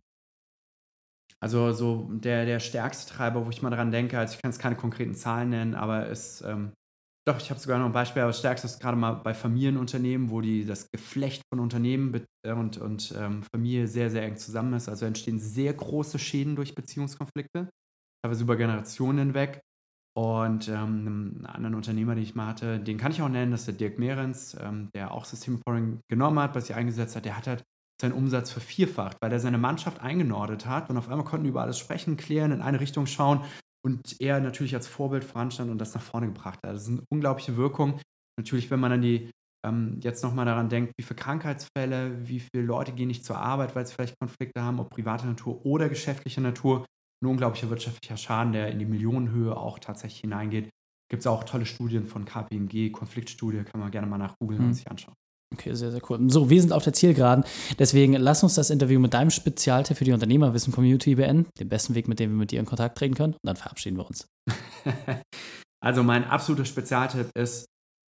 Also 1.41 1.73
so 1.73 2.09
der, 2.13 2.47
der 2.47 2.61
stärkste 2.61 3.13
Treiber, 3.13 3.45
wo 3.45 3.51
ich 3.51 3.63
mal 3.63 3.71
dran 3.71 3.91
denke, 3.91 4.19
also 4.19 4.35
ich 4.35 4.43
kann 4.43 4.53
jetzt 4.53 4.61
keine 4.61 4.77
konkreten 4.77 5.15
Zahlen 5.15 5.51
nennen, 5.51 5.75
aber 5.75 6.09
es 6.09 6.41
ähm, 6.43 6.73
doch, 7.29 7.41
ich 7.41 7.51
habe 7.51 7.59
sogar 7.59 7.79
noch 7.79 7.87
ein 7.87 7.93
Beispiel, 7.93 8.23
aber 8.23 8.33
stärkstes 8.33 8.79
gerade 8.79 8.97
mal 8.97 9.13
bei 9.13 9.35
Familienunternehmen, 9.35 10.31
wo 10.31 10.41
die, 10.41 10.65
das 10.65 10.91
Geflecht 10.93 11.43
von 11.53 11.59
Unternehmen 11.59 12.25
äh, 12.45 12.53
und, 12.53 12.79
und 12.79 13.13
ähm, 13.19 13.43
Familie 13.43 13.89
sehr, 13.89 14.11
sehr 14.11 14.23
eng 14.23 14.37
zusammen 14.37 14.75
ist. 14.75 14.89
Also 14.89 15.07
entstehen 15.07 15.41
sehr 15.41 15.75
große 15.75 16.21
Schäden 16.21 16.55
durch 16.55 16.77
Beziehungskonflikte, 16.77 17.69
teilweise 18.23 18.45
über 18.45 18.57
Generationen 18.57 19.19
hinweg. 19.19 19.61
Und 20.17 20.69
ähm, 20.69 20.75
einen 20.77 21.47
anderen 21.47 21.75
Unternehmer, 21.75 22.15
den 22.15 22.25
ich 22.25 22.35
mal 22.35 22.47
hatte, 22.47 22.79
den 22.79 22.97
kann 22.97 23.13
ich 23.13 23.21
auch 23.21 23.29
nennen, 23.29 23.51
das 23.51 23.63
ist 23.63 23.67
der 23.67 23.75
Dirk 23.75 23.99
Mehrens, 23.99 24.57
ähm, 24.59 24.89
der 24.95 25.13
auch 25.13 25.27
System 25.27 25.57
Reporting 25.57 26.01
genommen 26.09 26.39
hat, 26.39 26.55
was 26.55 26.69
sich 26.69 26.77
eingesetzt 26.77 27.17
hat. 27.17 27.27
Der 27.27 27.37
hat 27.37 27.47
halt 27.49 27.65
seinen 28.01 28.13
Umsatz 28.13 28.51
vervierfacht, 28.51 29.19
weil 29.21 29.33
er 29.33 29.41
seine 29.41 29.59
Mannschaft 29.59 30.01
eingenordet 30.01 30.67
hat 30.67 30.89
und 30.91 30.97
auf 30.97 31.09
einmal 31.09 31.27
konnten 31.27 31.47
über 31.47 31.63
alles 31.63 31.79
sprechen, 31.79 32.17
klären, 32.17 32.53
in 32.53 32.63
eine 32.63 32.81
Richtung 32.81 33.07
schauen 33.07 33.43
und 33.87 34.21
er 34.21 34.41
natürlich 34.41 34.75
als 34.75 34.89
Vorbild 34.89 35.23
voranstand 35.23 35.71
und 35.71 35.79
das 35.79 35.95
nach 35.95 36.03
vorne 36.03 36.27
gebracht 36.27 36.59
hat. 36.65 36.75
Das 36.75 36.83
ist 36.83 36.89
eine 36.89 37.05
unglaubliche 37.09 37.57
Wirkung. 37.57 38.01
Natürlich, 38.37 38.69
wenn 38.73 38.81
man 38.81 38.91
an 38.91 39.01
die 39.01 39.31
ähm, 39.65 40.01
jetzt 40.03 40.25
nochmal 40.25 40.45
daran 40.45 40.69
denkt, 40.69 40.93
wie 40.99 41.05
viele 41.05 41.21
Krankheitsfälle, 41.21 42.29
wie 42.29 42.41
viele 42.41 42.65
Leute 42.65 42.91
gehen 42.91 43.07
nicht 43.07 43.25
zur 43.25 43.39
Arbeit, 43.39 43.77
weil 43.77 43.87
sie 43.87 43.95
vielleicht 43.95 44.19
Konflikte 44.19 44.61
haben, 44.61 44.81
ob 44.81 44.91
privater 44.91 45.27
Natur 45.27 45.65
oder 45.65 45.89
geschäftlicher 45.89 46.41
Natur, 46.41 46.85
ein 47.23 47.29
unglaublicher 47.29 47.71
wirtschaftlicher 47.71 48.17
Schaden, 48.17 48.53
der 48.53 48.73
in 48.73 48.81
die 48.81 48.87
Millionenhöhe 48.87 49.57
auch 49.57 49.79
tatsächlich 49.79 50.23
hineingeht. 50.23 50.69
Gibt 51.09 51.21
es 51.21 51.29
auch 51.29 51.45
tolle 51.45 51.65
Studien 51.65 52.07
von 52.07 52.25
KPMG, 52.25 52.91
Konfliktstudie, 52.91 53.63
kann 53.63 53.81
man 53.81 53.93
gerne 53.93 54.09
mal 54.09 54.19
nach 54.19 54.35
googeln 54.41 54.63
mhm. 54.63 54.67
und 54.67 54.75
sich 54.75 54.91
anschauen. 54.91 55.15
Okay, 55.55 55.75
sehr, 55.75 55.93
sehr 55.93 56.01
cool. 56.11 56.19
So, 56.29 56.51
wir 56.51 56.61
sind 56.61 56.73
auf 56.73 56.85
der 56.85 56.93
Zielgeraden. 56.93 57.45
Deswegen 57.79 58.15
lass 58.15 58.43
uns 58.43 58.55
das 58.55 58.71
Interview 58.71 58.99
mit 58.99 59.15
deinem 59.15 59.31
Spezialtipp 59.31 59.97
für 59.97 60.05
die 60.05 60.13
Unternehmerwissen-Community 60.13 61.15
beenden. 61.15 61.47
Den 61.59 61.69
besten 61.69 61.95
Weg, 61.95 62.09
mit 62.09 62.19
dem 62.19 62.31
wir 62.31 62.37
mit 62.37 62.51
dir 62.51 62.61
in 62.61 62.67
Kontakt 62.67 62.99
treten 62.99 63.15
können. 63.15 63.35
Und 63.35 63.45
dann 63.45 63.57
verabschieden 63.57 63.97
wir 63.97 64.07
uns. 64.07 64.27
also, 65.81 66.03
mein 66.03 66.25
absoluter 66.25 66.65
Spezialtipp 66.65 67.31
ist, 67.37 67.67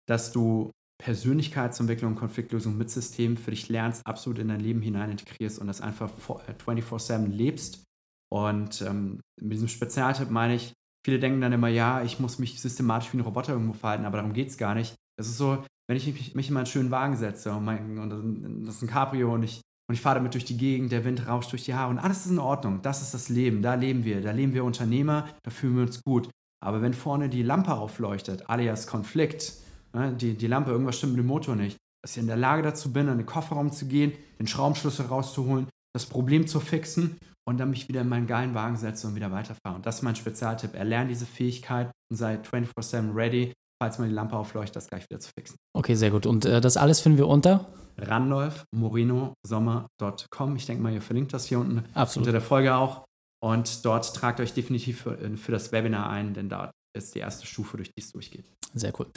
dass 0.08 0.32
du 0.32 0.72
Persönlichkeitsentwicklung 1.00 2.16
Konfliktlösung 2.16 2.78
mit 2.78 2.90
Systemen 2.90 3.38
für 3.38 3.52
dich 3.52 3.70
lernst, 3.70 4.02
absolut 4.06 4.40
in 4.40 4.48
dein 4.48 4.60
Leben 4.60 4.82
hinein 4.82 5.12
integrierst 5.12 5.60
und 5.60 5.68
das 5.68 5.82
einfach 5.82 6.12
24-7 6.66 7.12
äh, 7.12 7.28
lebst. 7.28 7.84
Und 8.34 8.82
ähm, 8.82 9.22
mit 9.40 9.54
diesem 9.54 9.68
Spezialtipp 9.68 10.32
meine 10.32 10.56
ich, 10.56 10.74
viele 11.06 11.20
denken 11.20 11.40
dann 11.40 11.54
immer, 11.54 11.68
ja, 11.68 12.02
ich 12.02 12.20
muss 12.20 12.40
mich 12.40 12.60
systematisch 12.60 13.14
wie 13.14 13.18
ein 13.18 13.22
Roboter 13.22 13.54
irgendwo 13.54 13.74
verhalten, 13.74 14.06
aber 14.06 14.18
darum 14.18 14.34
geht 14.34 14.50
es 14.50 14.58
gar 14.58 14.74
nicht. 14.74 14.96
Es 15.20 15.28
ist 15.28 15.38
so, 15.38 15.64
wenn 15.88 15.98
ich 15.98 16.36
mich, 16.36 16.50
in 16.50 16.54
meinen 16.54 16.66
schönen 16.66 16.92
Wagen 16.92 17.16
setze 17.16 17.52
und, 17.54 17.66
mein, 17.66 17.98
und 17.98 18.66
das 18.66 18.76
ist 18.76 18.82
ein 18.82 18.90
Cabrio 18.90 19.34
und 19.34 19.44
ich, 19.44 19.62
und 19.90 19.96
ich 19.96 20.02
fahre 20.02 20.16
damit 20.16 20.34
durch 20.34 20.46
die 20.46 20.58
Gegend, 20.58 20.92
der 20.92 21.06
Wind 21.06 21.28
rauscht 21.28 21.52
durch 21.52 21.64
die 21.64 21.74
Haare 21.74 21.90
und 21.90 22.00
alles 22.00 22.26
ist 22.26 22.32
in 22.32 22.40
Ordnung. 22.40 22.82
Das 22.82 23.02
ist 23.02 23.14
das 23.14 23.30
Leben, 23.30 23.62
da 23.62 23.76
leben 23.76 24.04
wir, 24.04 24.22
da 24.22 24.32
leben 24.32 24.54
wir 24.54 24.66
Unternehmer, 24.66 25.28
da 25.44 25.52
fühlen 25.52 25.76
wir 25.76 25.84
uns 25.84 26.02
gut. 26.04 26.30
Aber 26.64 26.82
wenn 26.82 26.94
vorne 26.94 27.30
die 27.30 27.44
Lampe 27.44 27.74
aufleuchtet, 27.74 28.50
alias 28.50 28.88
Konflikt, 28.88 29.54
ne, 29.94 30.14
die, 30.14 30.34
die 30.34 30.48
Lampe, 30.48 30.72
irgendwas 30.72 30.98
stimmt 30.98 31.14
mit 31.14 31.24
dem 31.24 31.28
Motor 31.28 31.56
nicht, 31.56 31.78
dass 32.02 32.16
ich 32.16 32.22
in 32.22 32.28
der 32.28 32.36
Lage 32.36 32.64
dazu 32.64 32.92
bin, 32.92 33.08
in 33.08 33.18
den 33.18 33.26
Kofferraum 33.26 33.72
zu 33.72 33.86
gehen, 33.88 34.12
den 34.40 34.48
Schraubenschlüssel 34.48 35.06
rauszuholen, 35.06 35.68
das 35.94 36.06
Problem 36.06 36.48
zu 36.48 36.60
fixen 36.60 37.18
und 37.48 37.58
dann 37.60 37.70
mich 37.70 37.88
wieder 37.88 38.02
in 38.02 38.10
meinen 38.10 38.28
geilen 38.28 38.54
Wagen 38.54 38.76
setze 38.76 39.08
und 39.08 39.16
wieder 39.16 39.32
weiterfahre. 39.32 39.76
Und 39.76 39.86
das 39.86 39.98
ist 39.98 40.02
mein 40.02 40.16
Spezialtipp. 40.16 40.76
Erlerne 40.76 41.10
diese 41.10 41.26
Fähigkeit 41.26 41.92
und 42.12 42.18
sei 42.18 42.36
24-7 42.36 43.16
ready, 43.16 43.54
falls 43.82 44.00
mal 44.00 44.08
die 44.08 44.14
Lampe 44.14 44.36
aufleuchtet, 44.36 44.76
das 44.76 44.88
gleich 44.88 45.06
wieder 45.10 45.20
zu 45.20 45.30
fixen. 45.38 45.58
Okay, 45.74 45.96
sehr 45.96 46.12
gut. 46.12 46.26
Und 46.26 46.46
äh, 46.46 46.62
das 46.62 46.78
alles 46.78 47.00
finden 47.00 47.18
wir 47.18 47.28
unter? 47.28 47.66
randolfmorinosommer.com. 48.00 50.56
Ich 50.56 50.68
denke 50.68 50.84
mal, 50.84 50.94
ihr 50.94 51.02
verlinkt 51.02 51.34
das 51.34 51.46
hier 51.46 51.60
unten 51.60 51.84
Absolut. 51.94 52.28
unter 52.28 52.40
der 52.40 52.48
Folge 52.48 52.76
auch. 52.76 53.06
Und 53.44 53.86
dort 53.86 54.16
tragt 54.16 54.40
euch 54.40 54.54
definitiv 54.54 55.02
für, 55.02 55.20
äh, 55.20 55.38
für 55.38 55.52
das 55.52 55.72
Webinar 55.72 56.10
ein, 56.10 56.34
denn 56.34 56.50
da 56.50 56.72
ist 56.96 57.16
die 57.16 57.20
erste 57.20 57.46
Stufe, 57.46 57.78
durch 57.78 57.90
die 57.90 58.02
es 58.02 58.12
durchgeht. 58.12 58.46
Sehr 58.74 58.92
cool. 59.00 59.08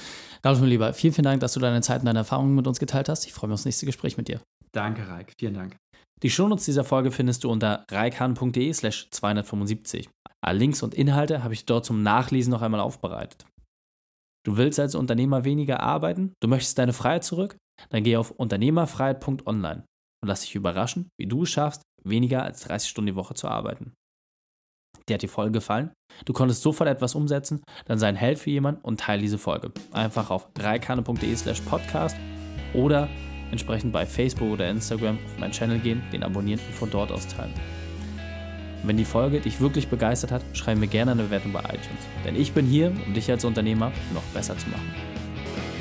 Ralf, 0.44 0.60
mein 0.60 0.68
Lieber, 0.68 0.92
vielen, 0.92 1.14
vielen 1.14 1.24
Dank, 1.24 1.40
dass 1.40 1.54
du 1.54 1.60
deine 1.60 1.80
Zeit 1.80 2.00
und 2.00 2.06
deine 2.06 2.20
Erfahrungen 2.20 2.54
mit 2.54 2.66
uns 2.66 2.78
geteilt 2.78 3.08
hast. 3.08 3.26
Ich 3.26 3.32
freue 3.32 3.48
mich 3.48 3.54
aufs 3.54 3.64
nächste 3.64 3.86
Gespräch 3.86 4.16
mit 4.16 4.28
dir. 4.28 4.40
Danke, 4.72 5.08
Raik. 5.08 5.32
Vielen 5.38 5.54
Dank. 5.54 5.76
Die 6.22 6.30
Shownotes 6.30 6.66
dieser 6.66 6.84
Folge 6.84 7.10
findest 7.10 7.44
du 7.44 7.50
unter 7.50 7.84
reikhan.de 7.90 8.72
slash 8.72 9.08
275. 9.10 10.08
Alle 10.42 10.58
Links 10.58 10.82
und 10.82 10.94
Inhalte 10.94 11.42
habe 11.42 11.54
ich 11.54 11.64
dort 11.64 11.86
zum 11.86 12.02
Nachlesen 12.02 12.50
noch 12.50 12.62
einmal 12.62 12.80
aufbereitet. 12.80 13.46
Du 14.46 14.56
willst 14.56 14.80
als 14.80 14.94
Unternehmer 14.94 15.44
weniger 15.44 15.80
arbeiten? 15.80 16.32
Du 16.40 16.48
möchtest 16.48 16.78
deine 16.78 16.92
Freiheit 16.92 17.24
zurück? 17.24 17.56
Dann 17.90 18.04
geh 18.04 18.16
auf 18.16 18.30
unternehmerfreiheit.online 18.30 19.84
und 20.22 20.28
lass 20.28 20.42
dich 20.42 20.54
überraschen, 20.54 21.08
wie 21.18 21.26
du 21.26 21.42
es 21.42 21.50
schaffst, 21.50 21.82
weniger 22.04 22.42
als 22.42 22.62
30 22.62 22.90
Stunden 22.90 23.08
die 23.08 23.16
Woche 23.16 23.34
zu 23.34 23.48
arbeiten. 23.48 23.92
dir 25.08 25.14
hat 25.14 25.22
die 25.22 25.28
Folge 25.28 25.52
gefallen, 25.52 25.92
du 26.24 26.32
konntest 26.32 26.62
sofort 26.62 26.88
etwas 26.88 27.14
umsetzen, 27.14 27.62
dann 27.86 27.98
sei 27.98 28.08
ein 28.08 28.16
Held 28.16 28.38
für 28.38 28.50
jemanden 28.50 28.82
und 28.82 29.00
teile 29.00 29.22
diese 29.22 29.38
Folge. 29.38 29.72
Einfach 29.92 30.30
auf 30.30 30.48
reikane.de 30.58 31.36
slash 31.36 31.60
podcast 31.62 32.16
oder 32.74 33.08
entsprechend 33.50 33.92
bei 33.92 34.06
Facebook 34.06 34.52
oder 34.52 34.70
Instagram 34.70 35.18
auf 35.24 35.38
meinen 35.38 35.52
Channel 35.52 35.80
gehen, 35.80 36.02
den 36.12 36.22
abonnieren 36.22 36.60
und 36.66 36.74
von 36.74 36.90
dort 36.90 37.12
aus 37.12 37.26
teilen. 37.26 37.54
Wenn 38.82 38.96
die 38.96 39.04
Folge 39.04 39.40
dich 39.40 39.60
wirklich 39.60 39.88
begeistert 39.88 40.32
hat, 40.32 40.42
schreib 40.54 40.78
mir 40.78 40.86
gerne 40.86 41.12
eine 41.12 41.24
Bewertung 41.24 41.52
bei 41.52 41.60
iTunes. 41.60 42.04
Denn 42.24 42.34
ich 42.34 42.52
bin 42.52 42.66
hier, 42.66 42.92
um 43.06 43.14
dich 43.14 43.30
als 43.30 43.44
Unternehmer 43.44 43.92
noch 44.14 44.22
besser 44.34 44.56
zu 44.56 44.68
machen. 44.70 44.94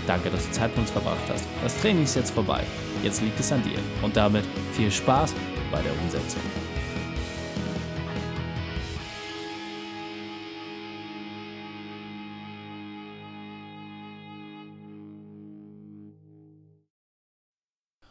Danke, 0.06 0.30
dass 0.30 0.46
du 0.48 0.52
Zeit 0.52 0.72
mit 0.72 0.80
uns 0.80 0.92
verbracht 0.92 1.18
hast. 1.30 1.46
Das 1.64 1.80
Training 1.80 2.04
ist 2.04 2.16
jetzt 2.16 2.32
vorbei. 2.32 2.64
Jetzt 3.04 3.22
liegt 3.22 3.40
es 3.40 3.52
an 3.52 3.64
dir. 3.64 3.78
Und 4.02 4.18
damit 4.18 4.44
viel 4.74 4.92
Spaß 4.92 5.34
bei 5.72 5.82
der 5.82 5.92
Umsetzung. 6.04 6.42